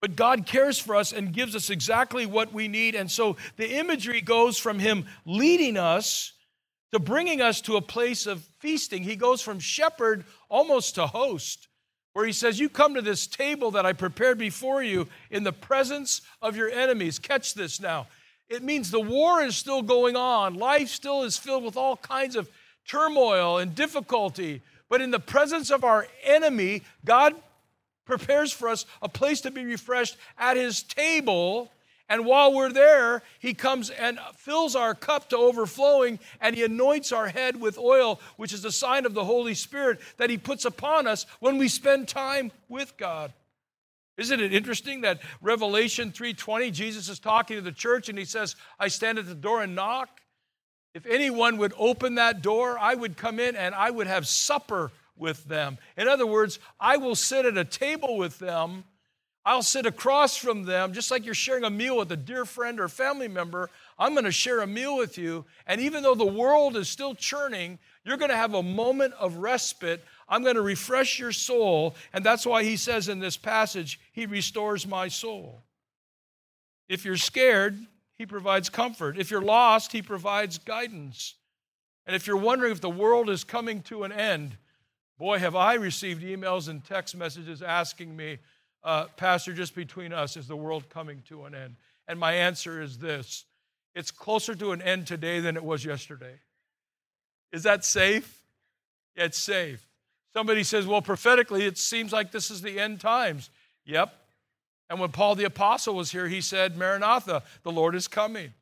But 0.00 0.16
God 0.16 0.46
cares 0.46 0.78
for 0.78 0.96
us 0.96 1.12
and 1.12 1.32
gives 1.32 1.54
us 1.54 1.68
exactly 1.68 2.24
what 2.24 2.54
we 2.54 2.68
need. 2.68 2.94
And 2.94 3.10
so 3.10 3.36
the 3.58 3.76
imagery 3.76 4.22
goes 4.22 4.56
from 4.56 4.78
Him 4.78 5.04
leading 5.26 5.76
us 5.76 6.32
to 6.92 6.98
bringing 6.98 7.42
us 7.42 7.60
to 7.62 7.76
a 7.76 7.82
place 7.82 8.26
of 8.26 8.42
feasting. 8.60 9.02
He 9.02 9.16
goes 9.16 9.42
from 9.42 9.60
shepherd 9.60 10.24
almost 10.48 10.94
to 10.94 11.06
host, 11.06 11.68
where 12.12 12.26
He 12.26 12.32
says, 12.32 12.58
You 12.58 12.68
come 12.68 12.94
to 12.94 13.02
this 13.02 13.26
table 13.26 13.70
that 13.72 13.86
I 13.86 13.92
prepared 13.92 14.38
before 14.38 14.82
you 14.82 15.08
in 15.30 15.44
the 15.44 15.52
presence 15.52 16.22
of 16.42 16.56
your 16.56 16.70
enemies. 16.70 17.18
Catch 17.18 17.54
this 17.54 17.80
now. 17.80 18.06
It 18.48 18.64
means 18.64 18.90
the 18.90 19.00
war 19.00 19.42
is 19.42 19.56
still 19.56 19.82
going 19.82 20.16
on, 20.16 20.54
life 20.54 20.88
still 20.88 21.22
is 21.22 21.36
filled 21.36 21.64
with 21.64 21.76
all 21.76 21.96
kinds 21.96 22.34
of 22.34 22.50
turmoil 22.86 23.58
and 23.58 23.74
difficulty. 23.74 24.62
But 24.88 25.00
in 25.00 25.12
the 25.12 25.20
presence 25.20 25.70
of 25.70 25.84
our 25.84 26.08
enemy, 26.24 26.82
God 27.04 27.36
prepares 28.04 28.52
for 28.52 28.68
us 28.68 28.86
a 29.00 29.08
place 29.08 29.40
to 29.42 29.52
be 29.52 29.64
refreshed 29.64 30.16
at 30.36 30.56
his 30.56 30.82
table. 30.82 31.70
And 32.10 32.26
while 32.26 32.52
we're 32.52 32.72
there, 32.72 33.22
he 33.38 33.54
comes 33.54 33.88
and 33.88 34.18
fills 34.36 34.74
our 34.74 34.96
cup 34.96 35.30
to 35.30 35.36
overflowing, 35.36 36.18
and 36.40 36.56
he 36.56 36.64
anoints 36.64 37.12
our 37.12 37.28
head 37.28 37.60
with 37.60 37.78
oil, 37.78 38.20
which 38.36 38.52
is 38.52 38.64
a 38.64 38.72
sign 38.72 39.06
of 39.06 39.14
the 39.14 39.24
Holy 39.24 39.54
Spirit 39.54 40.00
that 40.16 40.28
he 40.28 40.36
puts 40.36 40.64
upon 40.64 41.06
us 41.06 41.24
when 41.38 41.56
we 41.56 41.68
spend 41.68 42.08
time 42.08 42.50
with 42.68 42.96
God. 42.96 43.32
Isn't 44.18 44.40
it 44.40 44.52
interesting 44.52 45.02
that 45.02 45.22
Revelation 45.40 46.10
3:20 46.10 46.72
Jesus 46.72 47.08
is 47.08 47.20
talking 47.20 47.56
to 47.56 47.62
the 47.62 47.70
church 47.70 48.08
and 48.08 48.18
he 48.18 48.24
says, 48.24 48.56
"I 48.78 48.88
stand 48.88 49.18
at 49.18 49.26
the 49.26 49.34
door 49.34 49.62
and 49.62 49.76
knock. 49.76 50.20
If 50.92 51.06
anyone 51.06 51.58
would 51.58 51.72
open 51.78 52.16
that 52.16 52.42
door, 52.42 52.76
I 52.76 52.96
would 52.96 53.16
come 53.16 53.38
in 53.38 53.54
and 53.54 53.72
I 53.72 53.90
would 53.90 54.08
have 54.08 54.26
supper 54.26 54.90
with 55.16 55.44
them. 55.44 55.78
In 55.96 56.08
other 56.08 56.26
words, 56.26 56.58
I 56.80 56.96
will 56.96 57.14
sit 57.14 57.46
at 57.46 57.56
a 57.56 57.64
table 57.64 58.16
with 58.16 58.40
them. 58.40 58.84
I'll 59.44 59.62
sit 59.62 59.86
across 59.86 60.36
from 60.36 60.64
them, 60.64 60.92
just 60.92 61.10
like 61.10 61.24
you're 61.24 61.34
sharing 61.34 61.64
a 61.64 61.70
meal 61.70 61.96
with 61.96 62.12
a 62.12 62.16
dear 62.16 62.44
friend 62.44 62.78
or 62.78 62.88
family 62.88 63.28
member. 63.28 63.70
I'm 63.98 64.12
going 64.12 64.24
to 64.24 64.32
share 64.32 64.60
a 64.60 64.66
meal 64.66 64.98
with 64.98 65.16
you. 65.16 65.46
And 65.66 65.80
even 65.80 66.02
though 66.02 66.14
the 66.14 66.26
world 66.26 66.76
is 66.76 66.88
still 66.90 67.14
churning, 67.14 67.78
you're 68.04 68.18
going 68.18 68.30
to 68.30 68.36
have 68.36 68.52
a 68.52 68.62
moment 68.62 69.14
of 69.18 69.36
respite. 69.36 70.04
I'm 70.28 70.42
going 70.42 70.56
to 70.56 70.62
refresh 70.62 71.18
your 71.18 71.32
soul. 71.32 71.96
And 72.12 72.24
that's 72.24 72.44
why 72.44 72.64
he 72.64 72.76
says 72.76 73.08
in 73.08 73.18
this 73.18 73.38
passage, 73.38 73.98
He 74.12 74.26
restores 74.26 74.86
my 74.86 75.08
soul. 75.08 75.62
If 76.88 77.06
you're 77.06 77.16
scared, 77.16 77.78
He 78.18 78.26
provides 78.26 78.68
comfort. 78.68 79.18
If 79.18 79.30
you're 79.30 79.40
lost, 79.40 79.92
He 79.92 80.02
provides 80.02 80.58
guidance. 80.58 81.34
And 82.06 82.14
if 82.14 82.26
you're 82.26 82.36
wondering 82.36 82.72
if 82.72 82.82
the 82.82 82.90
world 82.90 83.30
is 83.30 83.44
coming 83.44 83.82
to 83.84 84.04
an 84.04 84.12
end, 84.12 84.58
Boy, 85.20 85.38
have 85.38 85.54
I 85.54 85.74
received 85.74 86.22
emails 86.22 86.70
and 86.70 86.82
text 86.82 87.14
messages 87.14 87.60
asking 87.60 88.16
me, 88.16 88.38
uh, 88.82 89.06
Pastor, 89.16 89.52
just 89.52 89.74
between 89.74 90.12
us, 90.12 90.36
is 90.36 90.48
the 90.48 90.56
world 90.56 90.88
coming 90.88 91.22
to 91.28 91.44
an 91.44 91.54
end? 91.54 91.76
And 92.08 92.18
my 92.18 92.32
answer 92.32 92.80
is 92.80 92.98
this 92.98 93.44
it's 93.94 94.10
closer 94.10 94.54
to 94.54 94.72
an 94.72 94.82
end 94.82 95.06
today 95.06 95.40
than 95.40 95.56
it 95.56 95.64
was 95.64 95.84
yesterday. 95.84 96.34
Is 97.52 97.64
that 97.64 97.84
safe? 97.84 98.40
Yeah, 99.16 99.24
it's 99.24 99.38
safe. 99.38 99.86
Somebody 100.32 100.62
says, 100.62 100.86
well, 100.86 101.02
prophetically, 101.02 101.64
it 101.64 101.76
seems 101.76 102.12
like 102.12 102.30
this 102.30 102.50
is 102.50 102.62
the 102.62 102.78
end 102.78 103.00
times. 103.00 103.50
Yep. 103.84 104.14
And 104.88 105.00
when 105.00 105.10
Paul 105.10 105.34
the 105.34 105.44
Apostle 105.44 105.94
was 105.94 106.12
here, 106.12 106.28
he 106.28 106.40
said, 106.40 106.76
Maranatha, 106.76 107.42
the 107.62 107.72
Lord 107.72 107.94
is 107.94 108.06
coming. 108.06 108.52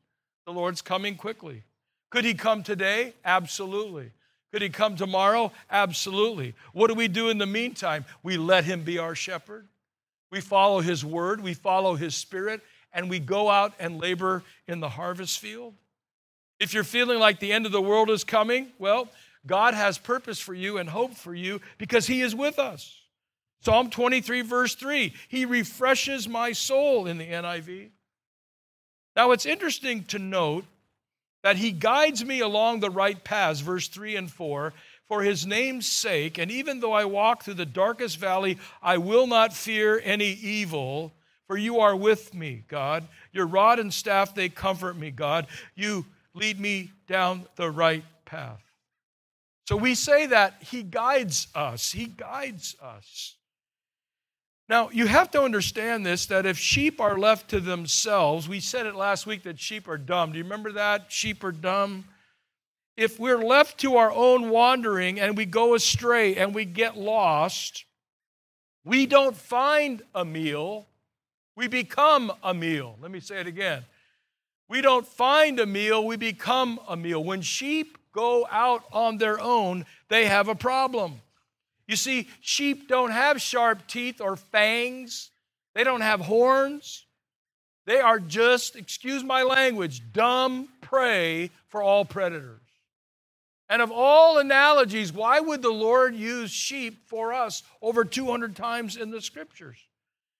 The 0.45 0.53
Lord's 0.53 0.81
coming 0.81 1.15
quickly. 1.15 1.63
Could 2.09 2.25
he 2.25 2.33
come 2.33 2.63
today? 2.63 3.13
Absolutely. 3.23 4.11
Could 4.51 4.63
he 4.63 4.69
come 4.69 4.95
tomorrow? 4.95 5.51
Absolutely. 5.69 6.55
What 6.73 6.87
do 6.87 6.95
we 6.95 7.07
do 7.07 7.29
in 7.29 7.37
the 7.37 7.45
meantime? 7.45 8.05
We 8.23 8.37
let 8.37 8.63
him 8.63 8.83
be 8.83 8.97
our 8.97 9.13
shepherd. 9.13 9.67
We 10.31 10.41
follow 10.41 10.79
his 10.79 11.03
word, 11.03 11.41
we 11.41 11.53
follow 11.53 11.95
his 11.95 12.15
spirit, 12.15 12.61
and 12.93 13.09
we 13.09 13.19
go 13.19 13.49
out 13.49 13.73
and 13.79 13.99
labor 13.99 14.43
in 14.67 14.79
the 14.79 14.89
harvest 14.89 15.39
field. 15.39 15.73
If 16.59 16.73
you're 16.73 16.83
feeling 16.83 17.19
like 17.19 17.39
the 17.39 17.53
end 17.53 17.65
of 17.65 17.71
the 17.71 17.81
world 17.81 18.09
is 18.09 18.23
coming, 18.23 18.71
well, 18.77 19.07
God 19.45 19.73
has 19.73 19.97
purpose 19.97 20.39
for 20.39 20.53
you 20.53 20.77
and 20.77 20.89
hope 20.89 21.15
for 21.15 21.33
you 21.33 21.61
because 21.77 22.07
he 22.07 22.21
is 22.21 22.35
with 22.35 22.59
us. 22.59 22.99
Psalm 23.61 23.89
23, 23.89 24.41
verse 24.41 24.75
3 24.75 25.13
He 25.27 25.45
refreshes 25.45 26.27
my 26.27 26.51
soul 26.51 27.07
in 27.07 27.17
the 27.17 27.27
NIV. 27.27 27.89
Now, 29.15 29.31
it's 29.31 29.45
interesting 29.45 30.03
to 30.05 30.19
note 30.19 30.65
that 31.43 31.57
he 31.57 31.71
guides 31.71 32.23
me 32.23 32.41
along 32.41 32.79
the 32.79 32.89
right 32.89 33.21
paths, 33.23 33.61
verse 33.61 33.87
3 33.87 34.15
and 34.15 34.31
4, 34.31 34.73
for 35.09 35.23
his 35.23 35.45
name's 35.45 35.87
sake. 35.87 36.37
And 36.37 36.49
even 36.49 36.79
though 36.79 36.93
I 36.93 37.03
walk 37.03 37.43
through 37.43 37.55
the 37.55 37.65
darkest 37.65 38.17
valley, 38.17 38.59
I 38.81 38.97
will 38.97 39.27
not 39.27 39.51
fear 39.51 39.99
any 40.05 40.29
evil, 40.29 41.11
for 41.47 41.57
you 41.57 41.79
are 41.79 41.95
with 41.95 42.33
me, 42.33 42.63
God. 42.69 43.07
Your 43.33 43.47
rod 43.47 43.79
and 43.79 43.93
staff, 43.93 44.33
they 44.33 44.47
comfort 44.47 44.95
me, 44.95 45.09
God. 45.09 45.47
You 45.75 46.05
lead 46.35 46.59
me 46.59 46.91
down 47.07 47.47
the 47.55 47.71
right 47.71 48.05
path. 48.23 48.61
So 49.67 49.75
we 49.75 49.95
say 49.95 50.27
that 50.27 50.61
he 50.61 50.83
guides 50.83 51.47
us. 51.55 51.91
He 51.91 52.05
guides 52.05 52.75
us. 52.81 53.35
Now, 54.67 54.89
you 54.91 55.07
have 55.07 55.31
to 55.31 55.41
understand 55.41 56.05
this 56.05 56.27
that 56.27 56.45
if 56.45 56.59
sheep 56.59 57.01
are 57.01 57.17
left 57.17 57.49
to 57.49 57.59
themselves, 57.59 58.47
we 58.47 58.59
said 58.59 58.85
it 58.85 58.95
last 58.95 59.25
week 59.25 59.41
that 59.43 59.59
sheep 59.59 59.87
are 59.87 59.97
dumb. 59.97 60.31
Do 60.31 60.37
you 60.37 60.43
remember 60.43 60.71
that? 60.73 61.11
Sheep 61.11 61.43
are 61.43 61.51
dumb. 61.51 62.05
If 62.99 63.17
we're 63.17 63.41
left 63.41 63.77
to 63.79 63.95
our 63.95 64.11
own 64.11 64.49
wandering 64.49 65.21
and 65.21 65.37
we 65.37 65.45
go 65.45 65.73
astray 65.73 66.35
and 66.35 66.53
we 66.53 66.65
get 66.65 66.97
lost, 66.97 67.85
we 68.83 69.05
don't 69.05 69.37
find 69.37 70.01
a 70.13 70.25
meal, 70.25 70.85
we 71.55 71.69
become 71.69 72.29
a 72.43 72.53
meal. 72.53 72.97
Let 73.01 73.09
me 73.09 73.21
say 73.21 73.39
it 73.39 73.47
again. 73.47 73.85
We 74.67 74.81
don't 74.81 75.07
find 75.07 75.61
a 75.61 75.65
meal, 75.65 76.05
we 76.05 76.17
become 76.17 76.77
a 76.89 76.97
meal. 76.97 77.23
When 77.23 77.41
sheep 77.41 77.97
go 78.11 78.45
out 78.51 78.83
on 78.91 79.17
their 79.17 79.39
own, 79.39 79.85
they 80.09 80.25
have 80.25 80.49
a 80.49 80.55
problem. 80.55 81.21
You 81.87 81.95
see, 81.95 82.27
sheep 82.41 82.89
don't 82.89 83.11
have 83.11 83.41
sharp 83.41 83.87
teeth 83.87 84.19
or 84.19 84.35
fangs, 84.35 85.31
they 85.73 85.85
don't 85.85 86.01
have 86.01 86.19
horns. 86.19 87.05
They 87.85 88.01
are 88.01 88.19
just, 88.19 88.75
excuse 88.75 89.23
my 89.23 89.43
language, 89.43 90.11
dumb 90.11 90.67
prey 90.81 91.49
for 91.69 91.81
all 91.81 92.03
predators. 92.03 92.59
And 93.69 93.81
of 93.81 93.91
all 93.91 94.39
analogies, 94.39 95.13
why 95.13 95.39
would 95.39 95.61
the 95.61 95.69
Lord 95.69 96.15
use 96.15 96.49
sheep 96.49 97.07
for 97.07 97.33
us 97.33 97.61
over 97.81 98.03
200 98.03 98.55
times 98.55 98.97
in 98.97 99.11
the 99.11 99.21
scriptures? 99.21 99.77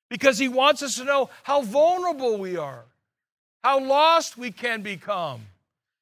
Because 0.09 0.39
he 0.39 0.47
wants 0.47 0.81
us 0.81 0.95
to 0.95 1.03
know 1.03 1.29
how 1.43 1.61
vulnerable 1.61 2.37
we 2.37 2.57
are, 2.57 2.85
how 3.63 3.79
lost 3.79 4.37
we 4.37 4.51
can 4.51 4.81
become 4.81 5.41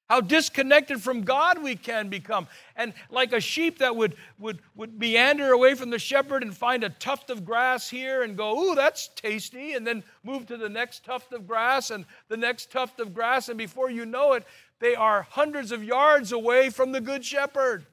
how 0.09 0.21
disconnected 0.21 1.01
from 1.01 1.21
God 1.21 1.61
we 1.61 1.75
can 1.75 2.09
become. 2.09 2.47
And 2.75 2.93
like 3.09 3.33
a 3.33 3.41
sheep 3.41 3.79
that 3.79 3.95
would, 3.95 4.15
would, 4.39 4.59
would 4.75 4.97
meander 4.97 5.51
away 5.51 5.75
from 5.75 5.89
the 5.89 5.99
shepherd 5.99 6.43
and 6.43 6.55
find 6.55 6.83
a 6.83 6.89
tuft 6.89 7.29
of 7.29 7.45
grass 7.45 7.89
here 7.89 8.23
and 8.23 8.37
go, 8.37 8.57
ooh, 8.57 8.75
that's 8.75 9.09
tasty, 9.09 9.73
and 9.73 9.85
then 9.85 10.03
move 10.23 10.45
to 10.47 10.57
the 10.57 10.69
next 10.69 11.03
tuft 11.03 11.33
of 11.33 11.45
grass 11.45 11.91
and 11.91 12.05
the 12.29 12.37
next 12.37 12.71
tuft 12.71 12.99
of 12.99 13.13
grass, 13.13 13.49
and 13.49 13.57
before 13.57 13.89
you 13.89 14.05
know 14.05 14.33
it, 14.33 14.45
they 14.79 14.95
are 14.95 15.23
hundreds 15.23 15.71
of 15.71 15.83
yards 15.83 16.31
away 16.31 16.69
from 16.69 16.91
the 16.91 17.01
good 17.01 17.25
shepherd. 17.25 17.85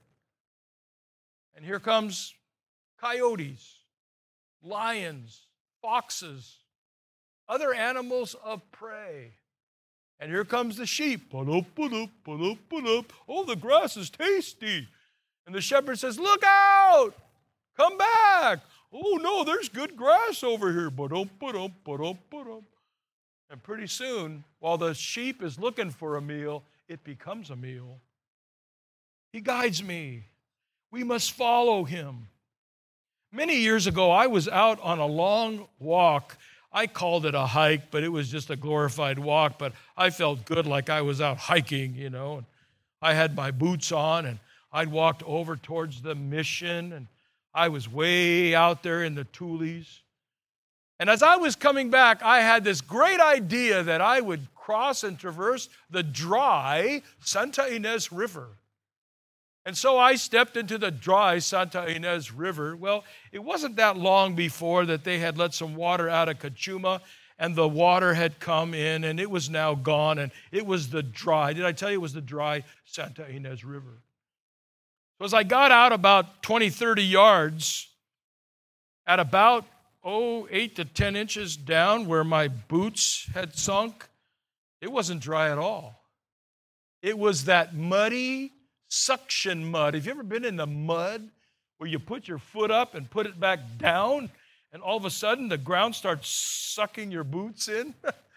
And 1.56 1.64
here 1.64 1.80
comes 1.80 2.34
coyotes, 3.00 3.78
lions, 4.62 5.46
foxes, 5.80 6.58
other 7.48 7.72
animals 7.74 8.34
of 8.44 8.70
prey. 8.70 9.34
And 10.24 10.32
here 10.32 10.46
comes 10.46 10.78
the 10.78 10.86
sheep. 10.86 11.34
Oh, 11.34 11.44
the 11.44 12.08
grass 13.60 13.98
is 13.98 14.08
tasty. 14.08 14.88
And 15.44 15.54
the 15.54 15.60
shepherd 15.60 15.98
says, 15.98 16.18
Look 16.18 16.42
out! 16.42 17.12
Come 17.76 17.98
back! 17.98 18.60
Oh, 18.90 19.18
no, 19.20 19.44
there's 19.44 19.68
good 19.68 19.98
grass 19.98 20.42
over 20.42 20.72
here. 20.72 20.90
And 23.50 23.62
pretty 23.62 23.86
soon, 23.86 24.44
while 24.60 24.78
the 24.78 24.94
sheep 24.94 25.42
is 25.42 25.58
looking 25.58 25.90
for 25.90 26.16
a 26.16 26.22
meal, 26.22 26.62
it 26.88 27.04
becomes 27.04 27.50
a 27.50 27.56
meal. 27.56 28.00
He 29.30 29.42
guides 29.42 29.82
me. 29.82 30.24
We 30.90 31.04
must 31.04 31.32
follow 31.32 31.84
him. 31.84 32.28
Many 33.30 33.56
years 33.56 33.86
ago, 33.86 34.10
I 34.10 34.28
was 34.28 34.48
out 34.48 34.80
on 34.80 35.00
a 35.00 35.06
long 35.06 35.68
walk 35.78 36.38
I 36.74 36.88
called 36.88 37.24
it 37.24 37.36
a 37.36 37.46
hike, 37.46 37.92
but 37.92 38.02
it 38.02 38.08
was 38.08 38.28
just 38.28 38.50
a 38.50 38.56
glorified 38.56 39.18
walk. 39.18 39.58
But 39.58 39.72
I 39.96 40.10
felt 40.10 40.44
good 40.44 40.66
like 40.66 40.90
I 40.90 41.02
was 41.02 41.20
out 41.20 41.38
hiking, 41.38 41.94
you 41.94 42.10
know. 42.10 42.38
And 42.38 42.46
I 43.00 43.14
had 43.14 43.36
my 43.36 43.52
boots 43.52 43.92
on 43.92 44.26
and 44.26 44.40
I'd 44.72 44.90
walked 44.90 45.22
over 45.22 45.56
towards 45.56 46.02
the 46.02 46.16
mission 46.16 46.92
and 46.92 47.06
I 47.54 47.68
was 47.68 47.88
way 47.88 48.56
out 48.56 48.82
there 48.82 49.04
in 49.04 49.14
the 49.14 49.22
Tules. 49.24 50.00
And 50.98 51.08
as 51.08 51.22
I 51.22 51.36
was 51.36 51.54
coming 51.54 51.90
back, 51.90 52.22
I 52.22 52.40
had 52.40 52.64
this 52.64 52.80
great 52.80 53.20
idea 53.20 53.84
that 53.84 54.00
I 54.00 54.20
would 54.20 54.52
cross 54.54 55.04
and 55.04 55.16
traverse 55.16 55.68
the 55.90 56.02
dry 56.02 57.02
Santa 57.20 57.62
Ynez 57.62 58.10
River. 58.10 58.48
And 59.66 59.76
so 59.76 59.98
I 59.98 60.16
stepped 60.16 60.56
into 60.56 60.76
the 60.76 60.90
dry 60.90 61.38
Santa 61.38 61.88
Ynez 61.88 62.32
River. 62.32 62.76
Well, 62.76 63.04
it 63.32 63.42
wasn't 63.42 63.76
that 63.76 63.96
long 63.96 64.34
before 64.34 64.84
that 64.86 65.04
they 65.04 65.18
had 65.18 65.38
let 65.38 65.54
some 65.54 65.74
water 65.74 66.08
out 66.08 66.28
of 66.28 66.38
Cachuma, 66.38 67.00
and 67.38 67.56
the 67.56 67.66
water 67.66 68.14
had 68.14 68.38
come 68.38 68.74
in, 68.74 69.04
and 69.04 69.18
it 69.18 69.30
was 69.30 69.48
now 69.48 69.74
gone, 69.74 70.18
and 70.18 70.30
it 70.52 70.66
was 70.66 70.90
the 70.90 71.02
dry. 71.02 71.52
Did 71.52 71.64
I 71.64 71.72
tell 71.72 71.90
you 71.90 71.96
it 71.96 72.02
was 72.02 72.12
the 72.12 72.20
dry 72.20 72.62
Santa 72.84 73.24
Ynez 73.28 73.64
River? 73.64 74.02
So 75.18 75.24
as 75.24 75.34
I 75.34 75.44
got 75.44 75.72
out 75.72 75.92
about 75.92 76.42
20, 76.42 76.68
30 76.70 77.02
yards, 77.02 77.88
at 79.06 79.20
about, 79.20 79.64
oh, 80.02 80.48
eight 80.50 80.76
to 80.76 80.84
10 80.84 81.16
inches 81.16 81.56
down 81.56 82.06
where 82.06 82.24
my 82.24 82.48
boots 82.48 83.28
had 83.34 83.54
sunk, 83.56 84.08
it 84.80 84.90
wasn't 84.90 85.20
dry 85.20 85.50
at 85.50 85.58
all. 85.58 86.02
It 87.02 87.18
was 87.18 87.44
that 87.44 87.74
muddy, 87.74 88.52
suction 88.88 89.70
mud. 89.70 89.94
Have 89.94 90.06
you 90.06 90.12
ever 90.12 90.22
been 90.22 90.44
in 90.44 90.56
the 90.56 90.66
mud 90.66 91.28
where 91.78 91.88
you 91.88 91.98
put 91.98 92.28
your 92.28 92.38
foot 92.38 92.70
up 92.70 92.94
and 92.94 93.10
put 93.10 93.26
it 93.26 93.38
back 93.38 93.60
down, 93.78 94.30
and 94.72 94.82
all 94.82 94.96
of 94.96 95.04
a 95.04 95.10
sudden 95.10 95.48
the 95.48 95.58
ground 95.58 95.94
starts 95.94 96.28
sucking 96.28 97.10
your 97.10 97.24
boots 97.24 97.68
in? 97.68 97.94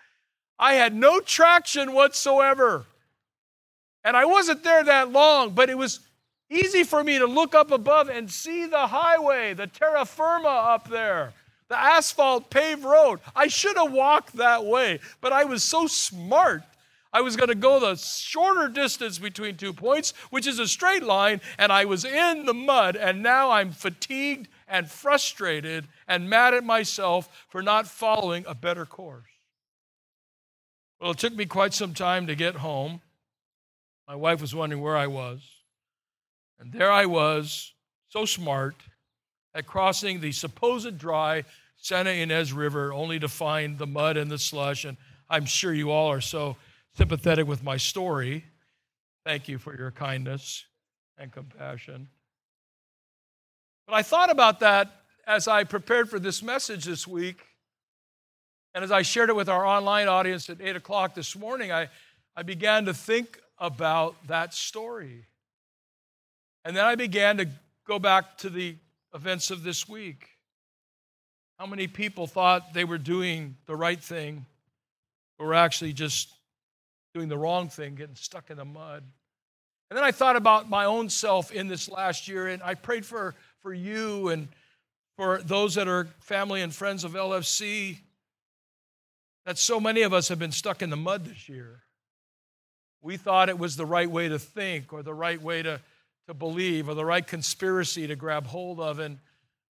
I 0.59 0.73
had 0.73 0.95
no 0.95 1.19
traction 1.19 1.93
whatsoever. 1.93 2.85
And 4.03 4.15
I 4.15 4.25
wasn't 4.25 4.63
there 4.63 4.83
that 4.83 5.11
long, 5.11 5.51
but 5.51 5.69
it 5.69 5.77
was 5.77 5.99
easy 6.49 6.83
for 6.83 7.03
me 7.03 7.19
to 7.19 7.27
look 7.27 7.53
up 7.53 7.71
above 7.71 8.09
and 8.09 8.31
see 8.31 8.65
the 8.65 8.87
highway, 8.87 9.53
the 9.53 9.67
terra 9.67 10.05
firma 10.05 10.47
up 10.47 10.89
there, 10.89 11.33
the 11.67 11.77
asphalt 11.77 12.49
paved 12.49 12.83
road. 12.83 13.19
I 13.35 13.47
should 13.47 13.77
have 13.77 13.91
walked 13.91 14.37
that 14.37 14.65
way, 14.65 14.99
but 15.21 15.33
I 15.33 15.43
was 15.43 15.63
so 15.63 15.87
smart 15.87 16.63
I 17.13 17.21
was 17.21 17.35
going 17.35 17.49
to 17.49 17.55
go 17.55 17.79
the 17.79 17.95
shorter 17.95 18.67
distance 18.67 19.17
between 19.17 19.55
two 19.55 19.73
points, 19.73 20.13
which 20.29 20.45
is 20.45 20.59
a 20.59 20.67
straight 20.67 21.03
line, 21.03 21.41
and 21.57 21.71
I 21.71 21.85
was 21.85 22.05
in 22.05 22.45
the 22.45 22.53
mud, 22.53 22.95
and 22.95 23.23
now 23.23 23.51
I'm 23.51 23.71
fatigued 23.71 24.49
and 24.67 24.89
frustrated 24.89 25.87
and 26.07 26.29
mad 26.29 26.53
at 26.53 26.63
myself 26.63 27.45
for 27.49 27.61
not 27.61 27.87
following 27.87 28.45
a 28.47 28.55
better 28.55 28.85
course. 28.85 29.23
Well, 30.99 31.11
it 31.11 31.17
took 31.17 31.33
me 31.33 31.45
quite 31.45 31.73
some 31.73 31.93
time 31.93 32.27
to 32.27 32.35
get 32.35 32.55
home. 32.55 33.01
My 34.07 34.15
wife 34.15 34.41
was 34.41 34.55
wondering 34.55 34.81
where 34.81 34.97
I 34.97 35.07
was. 35.07 35.41
And 36.59 36.73
there 36.73 36.91
I 36.91 37.05
was, 37.05 37.73
so 38.09 38.25
smart, 38.25 38.75
at 39.53 39.67
crossing 39.67 40.21
the 40.21 40.31
supposed 40.31 40.97
dry 40.97 41.43
Santa 41.77 42.09
Ynez 42.09 42.51
River, 42.51 42.91
only 42.91 43.19
to 43.19 43.27
find 43.27 43.77
the 43.77 43.85
mud 43.85 44.17
and 44.17 44.31
the 44.31 44.39
slush. 44.39 44.85
And 44.85 44.97
I'm 45.29 45.45
sure 45.45 45.73
you 45.73 45.91
all 45.91 46.11
are 46.11 46.21
so 46.21 46.57
sympathetic 46.97 47.47
with 47.47 47.63
my 47.63 47.77
story. 47.77 48.43
Thank 49.23 49.47
you 49.47 49.59
for 49.59 49.77
your 49.77 49.91
kindness 49.91 50.65
and 51.19 51.31
compassion. 51.31 52.07
But 53.85 53.93
I 53.93 54.01
thought 54.01 54.31
about 54.31 54.61
that 54.61 54.89
as 55.27 55.47
I 55.47 55.63
prepared 55.63 56.09
for 56.09 56.17
this 56.17 56.41
message 56.41 56.85
this 56.85 57.05
week. 57.07 57.45
And 58.73 58.83
as 58.83 58.91
I 58.91 59.03
shared 59.03 59.29
it 59.29 59.35
with 59.35 59.47
our 59.47 59.63
online 59.63 60.07
audience 60.07 60.49
at 60.49 60.59
8 60.59 60.75
o'clock 60.75 61.13
this 61.13 61.35
morning, 61.35 61.71
I, 61.71 61.89
I 62.35 62.41
began 62.41 62.85
to 62.85 62.95
think 62.95 63.39
about 63.59 64.15
that 64.27 64.55
story. 64.55 65.25
And 66.65 66.75
then 66.75 66.85
I 66.85 66.95
began 66.95 67.37
to 67.37 67.47
go 67.85 67.99
back 67.99 68.39
to 68.39 68.49
the 68.49 68.75
events 69.13 69.51
of 69.51 69.63
this 69.63 69.87
week. 69.87 70.29
How 71.59 71.67
many 71.67 71.87
people 71.87 72.25
thought 72.25 72.73
they 72.73 72.85
were 72.85 72.97
doing 72.97 73.55
the 73.67 73.75
right 73.75 74.01
thing, 74.01 74.47
but 75.37 75.45
were 75.45 75.53
actually 75.53 75.93
just 75.93 76.36
doing 77.17 77.29
the 77.29 77.37
wrong 77.37 77.67
thing, 77.67 77.95
getting 77.95 78.15
stuck 78.15 78.51
in 78.51 78.57
the 78.57 78.65
mud. 78.65 79.01
And 79.89 79.97
then 79.97 80.03
I 80.03 80.11
thought 80.11 80.35
about 80.35 80.69
my 80.69 80.85
own 80.85 81.09
self 81.09 81.51
in 81.51 81.67
this 81.67 81.89
last 81.89 82.27
year, 82.27 82.45
and 82.47 82.61
I 82.61 82.75
prayed 82.75 83.07
for, 83.07 83.33
for 83.63 83.73
you 83.73 84.29
and 84.29 84.49
for 85.15 85.41
those 85.43 85.73
that 85.75 85.87
are 85.87 86.05
family 86.19 86.61
and 86.61 86.71
friends 86.71 87.03
of 87.03 87.13
LFC 87.13 87.97
that 89.47 89.57
so 89.57 89.79
many 89.79 90.03
of 90.03 90.13
us 90.13 90.27
have 90.27 90.37
been 90.37 90.51
stuck 90.51 90.83
in 90.83 90.91
the 90.91 90.95
mud 90.95 91.25
this 91.25 91.49
year. 91.49 91.79
We 93.01 93.17
thought 93.17 93.49
it 93.49 93.57
was 93.57 93.77
the 93.77 93.85
right 93.85 94.11
way 94.11 94.29
to 94.29 94.37
think 94.37 94.93
or 94.93 95.01
the 95.01 95.13
right 95.15 95.41
way 95.41 95.63
to, 95.63 95.81
to 96.27 96.35
believe 96.35 96.87
or 96.87 96.93
the 96.93 97.05
right 97.05 97.25
conspiracy 97.25 98.05
to 98.05 98.15
grab 98.15 98.45
hold 98.45 98.79
of, 98.79 98.99
and 98.99 99.17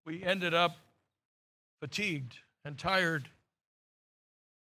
we 0.06 0.22
ended 0.22 0.54
up 0.54 0.76
fatigued 1.80 2.40
and 2.66 2.78
tired. 2.78 3.30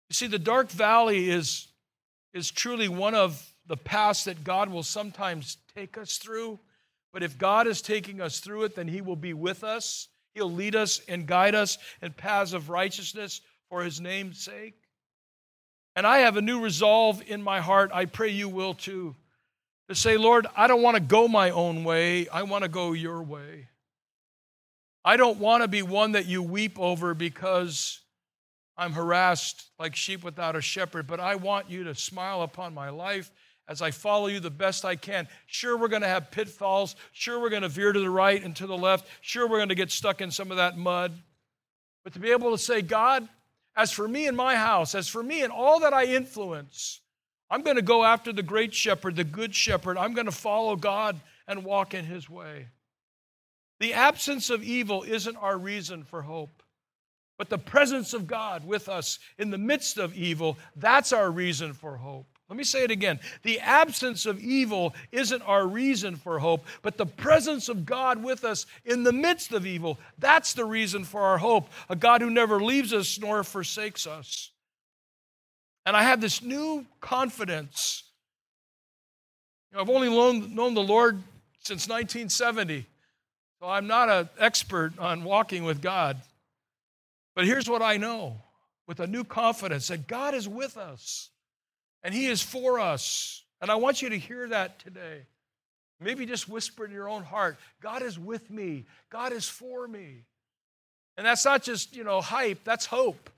You 0.09 0.13
see, 0.13 0.27
the 0.27 0.37
dark 0.37 0.69
valley 0.69 1.31
is 1.31 1.68
is 2.33 2.51
truly 2.51 2.87
one 2.87 3.15
of 3.15 3.53
the 3.67 3.77
paths 3.77 4.23
that 4.25 4.43
God 4.43 4.69
will 4.69 4.83
sometimes 4.83 5.57
take 5.75 5.97
us 5.97 6.17
through. 6.17 6.59
But 7.13 7.23
if 7.23 7.37
God 7.37 7.67
is 7.67 7.81
taking 7.81 8.21
us 8.21 8.39
through 8.39 8.63
it, 8.63 8.75
then 8.75 8.87
He 8.87 9.01
will 9.01 9.15
be 9.15 9.33
with 9.33 9.63
us. 9.63 10.07
He'll 10.35 10.51
lead 10.51 10.75
us 10.75 11.01
and 11.07 11.25
guide 11.25 11.55
us 11.55 11.77
in 12.01 12.13
paths 12.13 12.53
of 12.53 12.69
righteousness 12.69 13.41
for 13.69 13.83
His 13.83 13.99
name's 13.99 14.39
sake. 14.39 14.75
And 15.95 16.05
I 16.05 16.19
have 16.19 16.37
a 16.37 16.41
new 16.41 16.61
resolve 16.61 17.21
in 17.27 17.41
my 17.41 17.59
heart. 17.59 17.91
I 17.93 18.05
pray 18.05 18.29
you 18.29 18.47
will 18.47 18.73
too. 18.73 19.15
To 19.89 19.95
say, 19.95 20.17
Lord, 20.17 20.45
I 20.55 20.67
don't 20.67 20.83
want 20.83 20.95
to 20.95 21.01
go 21.01 21.27
my 21.27 21.49
own 21.49 21.83
way. 21.83 22.27
I 22.29 22.43
want 22.43 22.63
to 22.63 22.69
go 22.69 22.93
your 22.93 23.23
way. 23.23 23.67
I 25.03 25.17
don't 25.17 25.39
want 25.39 25.63
to 25.63 25.67
be 25.67 25.81
one 25.81 26.11
that 26.11 26.27
you 26.27 26.43
weep 26.43 26.79
over 26.79 27.13
because 27.13 27.99
I'm 28.79 28.93
harassed 28.93 29.69
like 29.77 29.95
sheep 29.95 30.23
without 30.23 30.55
a 30.55 30.61
shepherd, 30.61 31.05
but 31.05 31.19
I 31.19 31.35
want 31.35 31.69
you 31.69 31.83
to 31.83 31.95
smile 31.95 32.43
upon 32.43 32.73
my 32.73 32.89
life 32.89 33.29
as 33.67 33.81
I 33.81 33.91
follow 33.91 34.27
you 34.27 34.39
the 34.39 34.49
best 34.49 34.85
I 34.85 34.95
can. 34.95 35.27
Sure, 35.45 35.77
we're 35.77 35.89
going 35.89 36.01
to 36.01 36.07
have 36.07 36.31
pitfalls. 36.31 36.95
Sure, 37.11 37.39
we're 37.39 37.49
going 37.49 37.61
to 37.61 37.69
veer 37.69 37.91
to 37.91 37.99
the 37.99 38.09
right 38.09 38.41
and 38.41 38.55
to 38.55 38.65
the 38.65 38.77
left. 38.77 39.07
Sure, 39.19 39.47
we're 39.47 39.57
going 39.57 39.69
to 39.69 39.75
get 39.75 39.91
stuck 39.91 40.21
in 40.21 40.31
some 40.31 40.49
of 40.49 40.57
that 40.57 40.77
mud. 40.77 41.11
But 42.03 42.13
to 42.13 42.19
be 42.19 42.31
able 42.31 42.51
to 42.51 42.57
say, 42.57 42.81
God, 42.81 43.27
as 43.75 43.91
for 43.91 44.07
me 44.07 44.27
and 44.27 44.37
my 44.37 44.55
house, 44.55 44.95
as 44.95 45.09
for 45.09 45.21
me 45.21 45.43
and 45.43 45.51
all 45.51 45.81
that 45.81 45.93
I 45.93 46.05
influence, 46.05 47.01
I'm 47.51 47.61
going 47.63 47.75
to 47.75 47.81
go 47.81 48.05
after 48.05 48.31
the 48.31 48.43
great 48.43 48.73
shepherd, 48.73 49.17
the 49.17 49.23
good 49.25 49.53
shepherd. 49.53 49.97
I'm 49.97 50.13
going 50.13 50.25
to 50.25 50.31
follow 50.31 50.77
God 50.77 51.19
and 51.47 51.65
walk 51.65 51.93
in 51.93 52.05
his 52.05 52.29
way. 52.29 52.67
The 53.79 53.93
absence 53.93 54.49
of 54.49 54.63
evil 54.63 55.03
isn't 55.03 55.35
our 55.35 55.57
reason 55.57 56.03
for 56.03 56.21
hope. 56.21 56.58
But 57.39 57.49
the 57.49 57.57
presence 57.57 58.13
of 58.13 58.27
God 58.27 58.67
with 58.67 58.89
us 58.89 59.17
in 59.37 59.49
the 59.49 59.57
midst 59.57 59.97
of 59.97 60.13
evil, 60.13 60.57
that's 60.75 61.13
our 61.13 61.31
reason 61.31 61.71
for 61.71 61.95
hope. 61.95 62.27
Let 62.49 62.57
me 62.57 62.65
say 62.65 62.83
it 62.83 62.91
again. 62.91 63.21
The 63.43 63.61
absence 63.61 64.25
of 64.25 64.41
evil 64.41 64.93
isn't 65.13 65.41
our 65.43 65.65
reason 65.65 66.17
for 66.17 66.39
hope, 66.39 66.65
but 66.81 66.97
the 66.97 67.05
presence 67.05 67.69
of 67.69 67.85
God 67.85 68.21
with 68.21 68.43
us 68.43 68.65
in 68.83 69.03
the 69.03 69.13
midst 69.13 69.53
of 69.53 69.65
evil, 69.65 69.97
that's 70.17 70.51
the 70.51 70.65
reason 70.65 71.05
for 71.05 71.21
our 71.21 71.37
hope. 71.37 71.69
A 71.87 71.95
God 71.95 72.21
who 72.21 72.29
never 72.29 72.59
leaves 72.61 72.91
us 72.93 73.17
nor 73.17 73.45
forsakes 73.45 74.05
us. 74.05 74.51
And 75.85 75.95
I 75.95 76.03
have 76.03 76.19
this 76.19 76.41
new 76.41 76.85
confidence. 76.99 78.03
You 79.71 79.77
know, 79.77 79.83
I've 79.83 79.89
only 79.89 80.09
known, 80.09 80.53
known 80.53 80.73
the 80.73 80.83
Lord 80.83 81.23
since 81.59 81.87
1970, 81.87 82.85
so 83.61 83.69
I'm 83.69 83.87
not 83.87 84.09
an 84.09 84.27
expert 84.37 84.99
on 84.99 85.23
walking 85.23 85.63
with 85.63 85.81
God. 85.81 86.19
But 87.39 87.47
here's 87.47 87.69
what 87.69 87.81
I 87.81 87.95
know 87.95 88.35
with 88.85 88.99
a 88.99 89.07
new 89.07 89.23
confidence 89.23 89.87
that 89.87 90.09
God 90.09 90.33
is 90.33 90.45
with 90.45 90.75
us 90.75 91.29
and 92.03 92.13
He 92.13 92.25
is 92.25 92.41
for 92.41 92.81
us. 92.81 93.45
And 93.61 93.71
I 93.71 93.75
want 93.75 94.01
you 94.01 94.09
to 94.09 94.19
hear 94.19 94.49
that 94.49 94.79
today. 94.79 95.21
Maybe 96.01 96.25
just 96.25 96.49
whisper 96.49 96.83
in 96.83 96.91
your 96.91 97.07
own 97.07 97.23
heart 97.23 97.57
God 97.81 98.01
is 98.01 98.19
with 98.19 98.51
me, 98.51 98.87
God 99.09 99.31
is 99.31 99.47
for 99.47 99.87
me. 99.87 100.25
And 101.15 101.25
that's 101.25 101.45
not 101.45 101.63
just, 101.63 101.95
you 101.95 102.03
know, 102.03 102.19
hype, 102.19 102.65
that's 102.65 102.85
hope. 102.85 103.29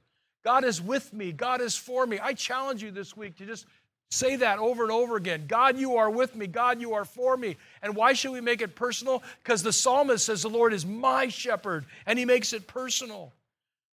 God 0.44 0.64
is 0.64 0.82
with 0.82 1.14
me, 1.14 1.32
God 1.32 1.62
is 1.62 1.76
for 1.76 2.08
me. 2.08 2.18
I 2.20 2.34
challenge 2.34 2.82
you 2.82 2.90
this 2.90 3.16
week 3.16 3.38
to 3.38 3.46
just 3.46 3.68
say 4.10 4.38
that 4.38 4.58
over 4.58 4.82
and 4.82 4.92
over 4.92 5.16
again. 5.16 5.46
God, 5.48 5.78
you 5.78 5.98
are 5.98 6.10
with 6.10 6.36
me. 6.36 6.48
God, 6.48 6.82
you 6.82 6.96
are 6.96 7.06
for 7.06 7.38
me. 7.38 7.56
And 7.84 7.96
why 7.96 8.14
should 8.14 8.32
we 8.32 8.42
make 8.42 8.64
it 8.64 8.74
personal? 8.74 9.22
Because 9.44 9.62
the 9.62 9.72
psalmist 9.72 10.26
says, 10.26 10.42
The 10.42 10.50
Lord 10.50 10.74
is 10.74 10.88
my 10.88 11.28
shepherd, 11.28 11.86
and 12.08 12.18
he 12.18 12.26
makes 12.26 12.52
it 12.52 12.66
personal. 12.66 13.32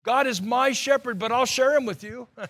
God 0.03 0.27
is 0.27 0.41
my 0.41 0.71
shepherd, 0.71 1.17
but 1.17 1.31
I'll 1.31 1.45
share 1.45 1.75
him 1.75 1.85
with 1.85 2.03
you. 2.03 2.27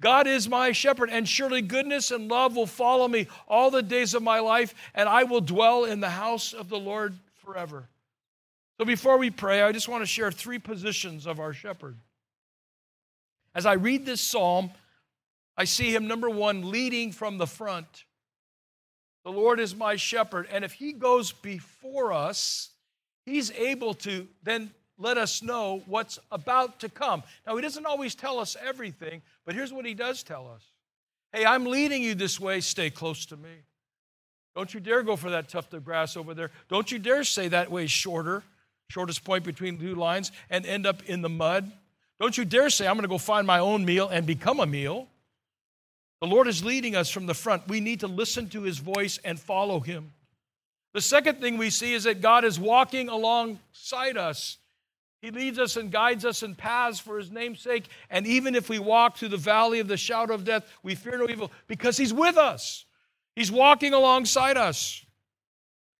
God 0.00 0.26
is 0.26 0.48
my 0.48 0.72
shepherd, 0.72 1.10
and 1.10 1.28
surely 1.28 1.62
goodness 1.62 2.10
and 2.10 2.28
love 2.28 2.54
will 2.54 2.66
follow 2.66 3.08
me 3.08 3.28
all 3.48 3.70
the 3.70 3.82
days 3.82 4.14
of 4.14 4.22
my 4.22 4.40
life, 4.40 4.74
and 4.94 5.08
I 5.08 5.24
will 5.24 5.40
dwell 5.40 5.84
in 5.84 6.00
the 6.00 6.10
house 6.10 6.52
of 6.52 6.68
the 6.68 6.78
Lord 6.78 7.14
forever. 7.44 7.88
So 8.78 8.84
before 8.84 9.16
we 9.16 9.30
pray, 9.30 9.62
I 9.62 9.72
just 9.72 9.88
want 9.88 10.02
to 10.02 10.06
share 10.06 10.30
three 10.30 10.58
positions 10.58 11.26
of 11.26 11.40
our 11.40 11.54
shepherd. 11.54 11.96
As 13.54 13.64
I 13.64 13.72
read 13.72 14.04
this 14.04 14.20
psalm, 14.20 14.70
I 15.56 15.64
see 15.64 15.94
him, 15.94 16.06
number 16.06 16.28
one, 16.28 16.70
leading 16.70 17.10
from 17.10 17.38
the 17.38 17.46
front. 17.46 18.04
The 19.24 19.32
Lord 19.32 19.58
is 19.58 19.74
my 19.74 19.96
shepherd, 19.96 20.46
and 20.52 20.62
if 20.62 20.74
he 20.74 20.92
goes 20.92 21.32
before 21.32 22.12
us, 22.12 22.68
he's 23.24 23.50
able 23.52 23.94
to 23.94 24.28
then 24.42 24.72
let 24.98 25.18
us 25.18 25.42
know 25.42 25.82
what's 25.86 26.18
about 26.30 26.80
to 26.80 26.88
come. 26.88 27.22
Now, 27.46 27.56
he 27.56 27.62
doesn't 27.62 27.86
always 27.86 28.14
tell 28.14 28.38
us 28.38 28.56
everything, 28.62 29.22
but 29.44 29.54
here's 29.54 29.72
what 29.72 29.84
he 29.84 29.94
does 29.94 30.22
tell 30.22 30.48
us 30.48 30.62
Hey, 31.32 31.44
I'm 31.44 31.66
leading 31.66 32.02
you 32.02 32.14
this 32.14 32.40
way, 32.40 32.60
stay 32.60 32.90
close 32.90 33.26
to 33.26 33.36
me. 33.36 33.50
Don't 34.54 34.72
you 34.72 34.80
dare 34.80 35.02
go 35.02 35.16
for 35.16 35.30
that 35.30 35.48
tuft 35.50 35.74
of 35.74 35.84
grass 35.84 36.16
over 36.16 36.32
there. 36.32 36.50
Don't 36.68 36.90
you 36.90 36.98
dare 36.98 37.24
say 37.24 37.48
that 37.48 37.70
way 37.70 37.86
shorter, 37.86 38.42
shortest 38.88 39.22
point 39.22 39.44
between 39.44 39.78
two 39.78 39.94
lines, 39.94 40.32
and 40.48 40.64
end 40.64 40.86
up 40.86 41.02
in 41.04 41.20
the 41.20 41.28
mud. 41.28 41.70
Don't 42.18 42.38
you 42.38 42.46
dare 42.46 42.70
say, 42.70 42.86
I'm 42.86 42.94
going 42.94 43.02
to 43.02 43.08
go 43.08 43.18
find 43.18 43.46
my 43.46 43.58
own 43.58 43.84
meal 43.84 44.08
and 44.08 44.26
become 44.26 44.60
a 44.60 44.66
meal. 44.66 45.08
The 46.22 46.26
Lord 46.26 46.48
is 46.48 46.64
leading 46.64 46.96
us 46.96 47.10
from 47.10 47.26
the 47.26 47.34
front. 47.34 47.68
We 47.68 47.80
need 47.80 48.00
to 48.00 48.06
listen 48.06 48.48
to 48.50 48.62
his 48.62 48.78
voice 48.78 49.18
and 49.22 49.38
follow 49.38 49.80
him. 49.80 50.12
The 50.94 51.02
second 51.02 51.40
thing 51.42 51.58
we 51.58 51.68
see 51.68 51.92
is 51.92 52.04
that 52.04 52.22
God 52.22 52.42
is 52.42 52.58
walking 52.58 53.10
alongside 53.10 54.16
us. 54.16 54.56
He 55.22 55.30
leads 55.30 55.58
us 55.58 55.76
and 55.76 55.90
guides 55.90 56.24
us 56.24 56.42
in 56.42 56.54
paths 56.54 56.98
for 56.98 57.18
his 57.18 57.30
name's 57.30 57.60
sake. 57.60 57.88
And 58.10 58.26
even 58.26 58.54
if 58.54 58.68
we 58.68 58.78
walk 58.78 59.16
through 59.16 59.30
the 59.30 59.36
valley 59.36 59.80
of 59.80 59.88
the 59.88 59.96
shadow 59.96 60.34
of 60.34 60.44
death, 60.44 60.70
we 60.82 60.94
fear 60.94 61.18
no 61.18 61.28
evil 61.28 61.50
because 61.66 61.96
he's 61.96 62.12
with 62.12 62.36
us. 62.36 62.84
He's 63.34 63.50
walking 63.50 63.92
alongside 63.92 64.56
us. 64.56 65.04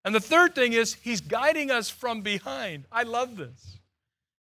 And 0.04 0.14
the 0.14 0.20
third 0.20 0.54
thing 0.54 0.72
is, 0.72 0.94
he's 0.94 1.20
guiding 1.20 1.70
us 1.70 1.90
from 1.90 2.22
behind. 2.22 2.84
I 2.92 3.02
love 3.02 3.36
this. 3.36 3.78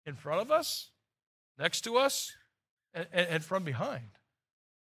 In 0.05 0.17
front 0.17 0.43
of 0.43 0.51
us, 0.51 0.91
next 1.59 1.83
to 1.83 1.97
us, 1.97 2.33
and, 2.93 3.07
and, 3.13 3.45
from 3.45 3.63
behind. 3.63 4.05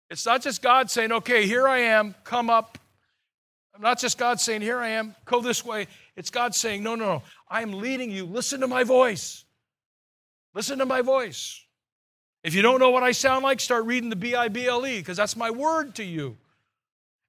It's 0.09 0.25
not 0.25 0.41
just 0.41 0.61
God 0.61 0.89
saying, 0.89 1.11
okay, 1.11 1.45
here 1.45 1.67
I 1.67 1.77
am, 1.77 2.15
come 2.23 2.49
up. 2.49 2.77
I'm 3.75 3.81
Not 3.81 3.99
just 3.99 4.17
God 4.17 4.39
saying, 4.41 4.61
here 4.61 4.79
I 4.79 4.89
am, 4.89 5.15
go 5.25 5.39
this 5.39 5.63
way. 5.63 5.87
It's 6.15 6.29
God 6.29 6.55
saying, 6.55 6.81
no, 6.81 6.95
no, 6.95 7.05
no, 7.05 7.23
I 7.47 7.61
am 7.61 7.73
leading 7.73 8.09
you. 8.09 8.25
Listen 8.25 8.59
to 8.61 8.67
my 8.67 8.83
voice. 8.83 9.44
Listen 10.55 10.79
to 10.79 10.85
my 10.85 11.01
voice. 11.01 11.61
If 12.43 12.55
you 12.55 12.61
don't 12.61 12.79
know 12.79 12.89
what 12.89 13.03
I 13.03 13.11
sound 13.11 13.43
like, 13.43 13.59
start 13.59 13.85
reading 13.85 14.09
the 14.09 14.15
B 14.15 14.33
I 14.33 14.47
B 14.47 14.65
L 14.65 14.87
E 14.87 14.99
because 14.99 15.17
that's 15.17 15.35
my 15.35 15.51
word 15.51 15.95
to 15.95 16.03
you. 16.03 16.37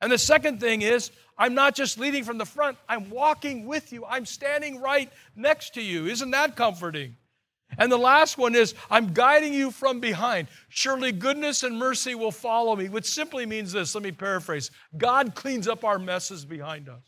And 0.01 0.13
the 0.13 0.19
second 0.19 0.61
thing 0.61 0.83
is, 0.83 1.11
I'm 1.39 1.55
not 1.55 1.75
just 1.75 1.99
leading 1.99 2.25
from 2.25 2.39
the 2.39 2.45
front, 2.47 2.79
I'm 2.89 3.11
walking 3.11 3.67
with 3.67 3.93
you. 3.93 4.05
I'm 4.07 4.25
standing 4.25 4.81
right 4.81 5.13
next 5.35 5.75
to 5.75 5.83
you. 5.83 6.07
Isn't 6.07 6.31
that 6.31 6.57
comforting? 6.57 7.17
And 7.79 7.91
the 7.91 7.99
last 7.99 8.39
one 8.39 8.55
is, 8.55 8.75
I'm 8.91 9.13
guiding 9.13 9.53
you 9.53 9.71
from 9.71 9.99
behind. 9.99 10.47
Surely 10.69 11.11
goodness 11.13 11.63
and 11.65 11.77
mercy 11.77 12.15
will 12.15 12.31
follow 12.31 12.77
me, 12.77 12.89
which 12.89 13.07
simply 13.07 13.45
means 13.45 13.73
this. 13.73 13.95
Let 13.95 14.05
me 14.05 14.13
paraphrase 14.13 14.71
God 14.97 15.35
cleans 15.35 15.67
up 15.67 15.85
our 15.85 15.99
messes 15.99 16.45
behind 16.45 16.89
us. 16.89 17.03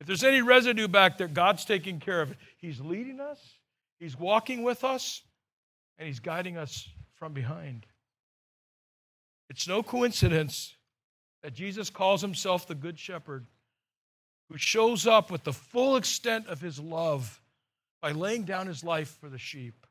If 0.00 0.06
there's 0.06 0.22
any 0.22 0.40
residue 0.40 0.86
back 0.86 1.18
there, 1.18 1.28
God's 1.28 1.64
taking 1.64 1.98
care 1.98 2.22
of 2.22 2.30
it. 2.30 2.36
He's 2.58 2.80
leading 2.80 3.18
us, 3.20 3.40
He's 3.98 4.18
walking 4.18 4.62
with 4.62 4.84
us, 4.84 5.22
and 5.98 6.06
He's 6.06 6.20
guiding 6.20 6.56
us 6.56 6.88
from 7.14 7.32
behind. 7.32 7.86
It's 9.50 9.66
no 9.66 9.82
coincidence 9.82 10.74
that 11.42 11.54
Jesus 11.54 11.90
calls 11.90 12.20
Himself 12.20 12.66
the 12.66 12.74
Good 12.74 12.98
Shepherd, 12.98 13.46
who 14.48 14.58
shows 14.58 15.06
up 15.06 15.30
with 15.30 15.44
the 15.44 15.52
full 15.52 15.96
extent 15.96 16.46
of 16.46 16.60
His 16.60 16.78
love 16.78 17.40
by 18.00 18.12
laying 18.12 18.44
down 18.44 18.66
His 18.66 18.84
life 18.84 19.16
for 19.20 19.28
the 19.28 19.38
sheep. 19.38 19.86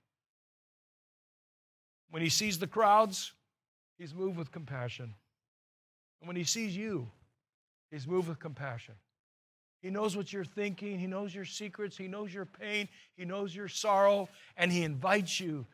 When 2.09 2.21
He 2.21 2.29
sees 2.29 2.59
the 2.59 2.67
crowds, 2.67 3.33
He's 3.97 4.13
moved 4.13 4.37
with 4.37 4.51
compassion. 4.51 5.13
And 6.21 6.27
when 6.27 6.37
He 6.37 6.43
sees 6.43 6.75
you, 6.75 7.09
He's 7.91 8.07
moved 8.07 8.29
with 8.29 8.39
compassion. 8.39 8.95
He 9.81 9.89
knows 9.89 10.17
what 10.17 10.33
you're 10.33 10.45
thinking. 10.45 10.99
He 10.99 11.07
knows 11.07 11.33
your 11.33 11.45
secrets. 11.45 11.97
He 11.97 12.07
knows 12.07 12.33
your 12.33 12.45
pain. 12.45 12.89
He 13.15 13.25
knows 13.25 13.55
your 13.55 13.67
sorrow. 13.67 14.29
And 14.55 14.71
He 14.71 14.83
invites 14.83 15.39
you 15.39 15.65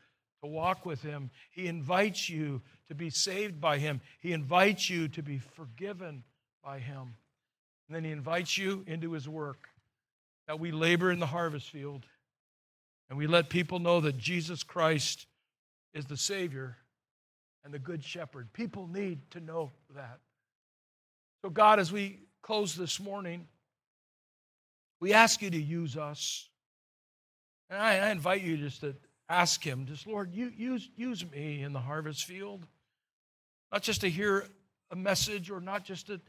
to 0.42 0.48
walk 0.48 0.86
with 0.86 1.02
Him. 1.02 1.30
He 1.52 1.68
invites 1.68 2.30
you 2.30 2.62
to 2.88 2.96
be 2.96 3.10
saved 3.10 3.62
by 3.62 3.78
Him. 3.78 4.02
He 4.20 4.34
invites 4.34 4.89
you 4.89 5.08
to 5.10 5.22
be 5.22 5.39
forgiven 5.39 6.24
by 6.63 6.80
Him. 6.80 7.16
And 7.88 7.96
then 7.96 8.04
He 8.04 8.12
invites 8.12 8.58
you 8.58 8.84
into 8.88 9.13
His 9.13 9.28
work 9.28 9.70
that 10.48 10.60
we 10.60 10.72
labor 10.72 11.12
in 11.12 11.20
the 11.20 11.26
harvest 11.26 11.70
field 11.70 12.06
and 13.10 13.18
we 13.18 13.28
let 13.28 13.50
people 13.50 13.80
know 13.80 14.02
that 14.02 14.18
Jesus 14.18 14.63
Christ 14.63 15.28
is 15.94 16.06
the 16.06 16.18
Savior 16.18 16.78
and 17.63 17.74
the 17.74 17.80
Good 17.80 18.04
Shepherd. 18.04 18.52
People 18.54 18.88
need 18.88 19.20
to 19.32 19.39
know 19.39 19.72
that. 19.96 20.20
So, 21.44 21.52
God, 21.52 21.80
as 21.80 21.92
we 21.92 22.22
close 22.42 22.76
this 22.76 23.00
morning, 23.00 23.48
we 25.04 25.12
ask 25.12 25.42
you 25.42 25.50
to 25.50 25.62
use 25.62 25.98
us. 25.98 26.48
And 27.70 27.78
I, 27.78 28.08
I 28.08 28.12
invite 28.12 28.42
you 28.42 28.56
just 28.56 28.80
to 28.80 28.96
ask 29.28 29.62
Him, 29.62 29.86
just 29.86 30.08
Lord, 30.08 30.34
you, 30.34 30.50
use, 30.56 30.88
use 30.96 31.30
me 31.30 31.62
in 31.62 31.74
the 31.74 31.80
harvest 31.80 32.24
field. 32.24 32.66
Not 33.70 33.84
just 33.84 34.00
to 34.00 34.10
hear 34.10 34.48
a 34.92 34.96
message 34.96 35.52
or 35.52 35.60
not 35.60 35.84
just 35.84 36.08
to 36.08 36.22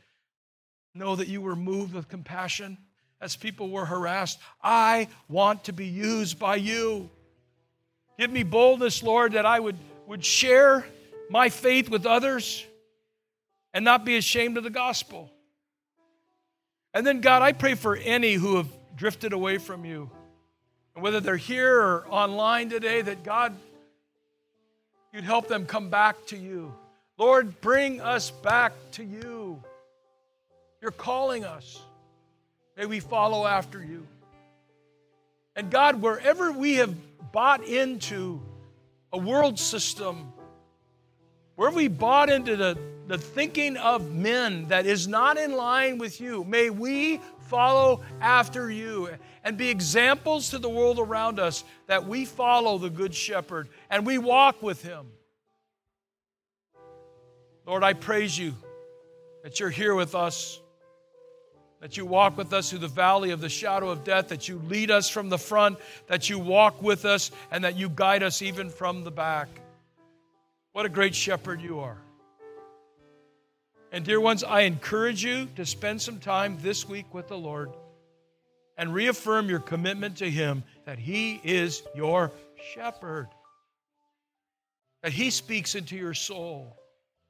know 0.92 1.14
that 1.14 1.28
you 1.28 1.40
were 1.40 1.54
moved 1.54 1.94
with 1.94 2.08
compassion 2.08 2.76
as 3.20 3.36
people 3.36 3.70
were 3.70 3.84
harassed. 3.84 4.40
I 4.60 5.06
want 5.28 5.62
to 5.64 5.72
be 5.72 5.86
used 5.86 6.40
by 6.40 6.56
you. 6.56 7.08
Give 8.18 8.32
me 8.32 8.42
boldness, 8.42 9.04
Lord, 9.04 9.34
that 9.34 9.46
I 9.46 9.60
would, 9.60 9.76
would 10.08 10.24
share 10.24 10.84
my 11.30 11.48
faith 11.48 11.88
with 11.88 12.06
others 12.06 12.66
and 13.72 13.84
not 13.84 14.04
be 14.04 14.16
ashamed 14.16 14.58
of 14.58 14.64
the 14.64 14.68
gospel. 14.70 15.30
And 16.94 17.04
then, 17.04 17.20
God, 17.20 17.42
I 17.42 17.52
pray 17.52 17.74
for 17.74 17.96
any 17.96 18.34
who 18.34 18.56
have 18.56 18.68
drifted 18.96 19.32
away 19.32 19.58
from 19.58 19.84
you. 19.84 20.08
And 20.94 21.02
whether 21.02 21.18
they're 21.18 21.36
here 21.36 21.80
or 21.80 22.06
online 22.08 22.70
today, 22.70 23.02
that 23.02 23.24
God, 23.24 23.56
you'd 25.12 25.24
help 25.24 25.48
them 25.48 25.66
come 25.66 25.90
back 25.90 26.24
to 26.26 26.36
you. 26.36 26.72
Lord, 27.18 27.60
bring 27.60 28.00
us 28.00 28.30
back 28.30 28.72
to 28.92 29.04
you. 29.04 29.60
You're 30.80 30.92
calling 30.92 31.44
us. 31.44 31.80
May 32.76 32.86
we 32.86 33.00
follow 33.00 33.44
after 33.44 33.82
you. 33.82 34.06
And 35.56 35.70
God, 35.70 36.00
wherever 36.00 36.52
we 36.52 36.76
have 36.76 36.94
bought 37.32 37.64
into 37.64 38.40
a 39.12 39.18
world 39.18 39.58
system, 39.58 40.32
where 41.56 41.70
we 41.70 41.88
bought 41.88 42.30
into 42.30 42.56
the 42.56 42.78
the 43.06 43.18
thinking 43.18 43.76
of 43.76 44.12
men 44.12 44.68
that 44.68 44.86
is 44.86 45.06
not 45.06 45.36
in 45.36 45.52
line 45.52 45.98
with 45.98 46.20
you. 46.20 46.44
May 46.44 46.70
we 46.70 47.20
follow 47.48 48.02
after 48.20 48.70
you 48.70 49.10
and 49.44 49.58
be 49.58 49.68
examples 49.68 50.50
to 50.50 50.58
the 50.58 50.68
world 50.68 50.98
around 50.98 51.38
us 51.38 51.64
that 51.86 52.06
we 52.06 52.24
follow 52.24 52.78
the 52.78 52.90
Good 52.90 53.14
Shepherd 53.14 53.68
and 53.90 54.06
we 54.06 54.16
walk 54.18 54.62
with 54.62 54.82
him. 54.82 55.06
Lord, 57.66 57.82
I 57.82 57.92
praise 57.92 58.38
you 58.38 58.54
that 59.42 59.60
you're 59.60 59.70
here 59.70 59.94
with 59.94 60.14
us, 60.14 60.60
that 61.80 61.96
you 61.98 62.06
walk 62.06 62.38
with 62.38 62.52
us 62.54 62.70
through 62.70 62.78
the 62.78 62.88
valley 62.88 63.30
of 63.30 63.40
the 63.40 63.48
shadow 63.48 63.90
of 63.90 64.04
death, 64.04 64.28
that 64.28 64.48
you 64.48 64.60
lead 64.68 64.90
us 64.90 65.08
from 65.08 65.28
the 65.28 65.38
front, 65.38 65.78
that 66.06 66.30
you 66.30 66.38
walk 66.38 66.82
with 66.82 67.04
us, 67.04 67.30
and 67.50 67.64
that 67.64 67.76
you 67.76 67.90
guide 67.90 68.22
us 68.22 68.40
even 68.40 68.70
from 68.70 69.04
the 69.04 69.10
back. 69.10 69.48
What 70.72 70.86
a 70.86 70.88
great 70.88 71.14
shepherd 71.14 71.60
you 71.60 71.80
are. 71.80 71.98
And, 73.94 74.04
dear 74.04 74.18
ones, 74.18 74.42
I 74.42 74.62
encourage 74.62 75.22
you 75.22 75.46
to 75.54 75.64
spend 75.64 76.02
some 76.02 76.18
time 76.18 76.58
this 76.60 76.88
week 76.88 77.14
with 77.14 77.28
the 77.28 77.38
Lord 77.38 77.70
and 78.76 78.92
reaffirm 78.92 79.48
your 79.48 79.60
commitment 79.60 80.16
to 80.16 80.28
Him 80.28 80.64
that 80.84 80.98
He 80.98 81.40
is 81.44 81.80
your 81.94 82.32
shepherd, 82.74 83.28
that 85.04 85.12
He 85.12 85.30
speaks 85.30 85.76
into 85.76 85.94
your 85.94 86.12
soul, 86.12 86.76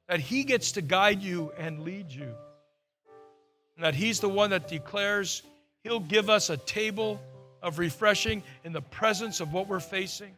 that 0.07 0.19
He 0.19 0.43
gets 0.43 0.71
to 0.71 0.81
guide 0.81 1.21
you 1.21 1.51
and 1.55 1.83
lead 1.83 2.09
you, 2.09 2.33
and 3.75 3.85
that 3.85 3.93
He's 3.93 4.19
the 4.19 4.27
one 4.27 4.49
that 4.49 4.67
declares 4.67 5.43
He'll 5.83 5.99
give 5.99 6.31
us 6.31 6.49
a 6.49 6.57
table 6.57 7.21
of 7.61 7.77
refreshing 7.77 8.41
in 8.63 8.73
the 8.73 8.81
presence 8.81 9.39
of 9.39 9.53
what 9.53 9.67
we're 9.67 9.79
facing, 9.79 10.35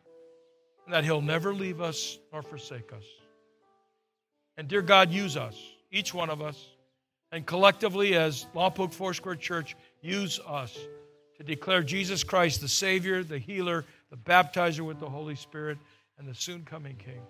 and 0.84 0.94
that 0.94 1.06
He'll 1.06 1.22
never 1.22 1.54
leave 1.54 1.80
us 1.80 2.18
nor 2.34 2.42
forsake 2.42 2.92
us. 2.92 3.06
And, 4.58 4.68
dear 4.68 4.82
God, 4.82 5.10
use 5.10 5.38
us 5.38 5.56
each 5.92 6.14
one 6.14 6.30
of 6.30 6.42
us, 6.42 6.58
and 7.32 7.46
collectively 7.46 8.16
as 8.16 8.46
Lompoc 8.56 8.94
Foursquare 8.94 9.36
Church, 9.36 9.76
use 10.02 10.40
us 10.48 10.78
to 11.38 11.44
declare 11.44 11.84
Jesus 11.84 12.24
Christ 12.24 12.62
the 12.62 12.68
Savior, 12.68 13.24
the 13.24 13.38
healer, 13.38 13.86
the 14.10 14.18
baptizer 14.18 14.82
with 14.82 15.00
the 15.00 15.10
Holy 15.10 15.36
Spirit, 15.36 15.78
and 16.18 16.28
the 16.28 16.34
soon 16.34 16.64
coming 16.64 16.96
King. 16.96 17.22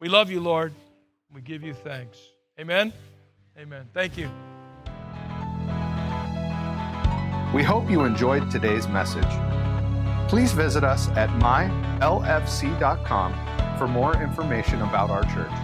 We 0.00 0.08
love 0.08 0.30
you, 0.30 0.40
Lord. 0.40 0.72
We 1.32 1.40
give 1.40 1.62
you 1.62 1.74
thanks. 1.74 2.18
Amen. 2.58 2.92
Amen. 3.58 3.88
Thank 3.92 4.16
you. 4.16 4.30
We 7.54 7.62
hope 7.62 7.88
you 7.90 8.02
enjoyed 8.02 8.50
today's 8.50 8.88
message. 8.88 9.22
Please 10.28 10.52
visit 10.52 10.82
us 10.82 11.08
at 11.10 11.28
mylfc.com 11.40 11.94
for 13.78 13.86
more 13.86 14.20
information 14.20 14.82
about 14.82 15.10
our 15.10 15.22
church. 15.24 15.63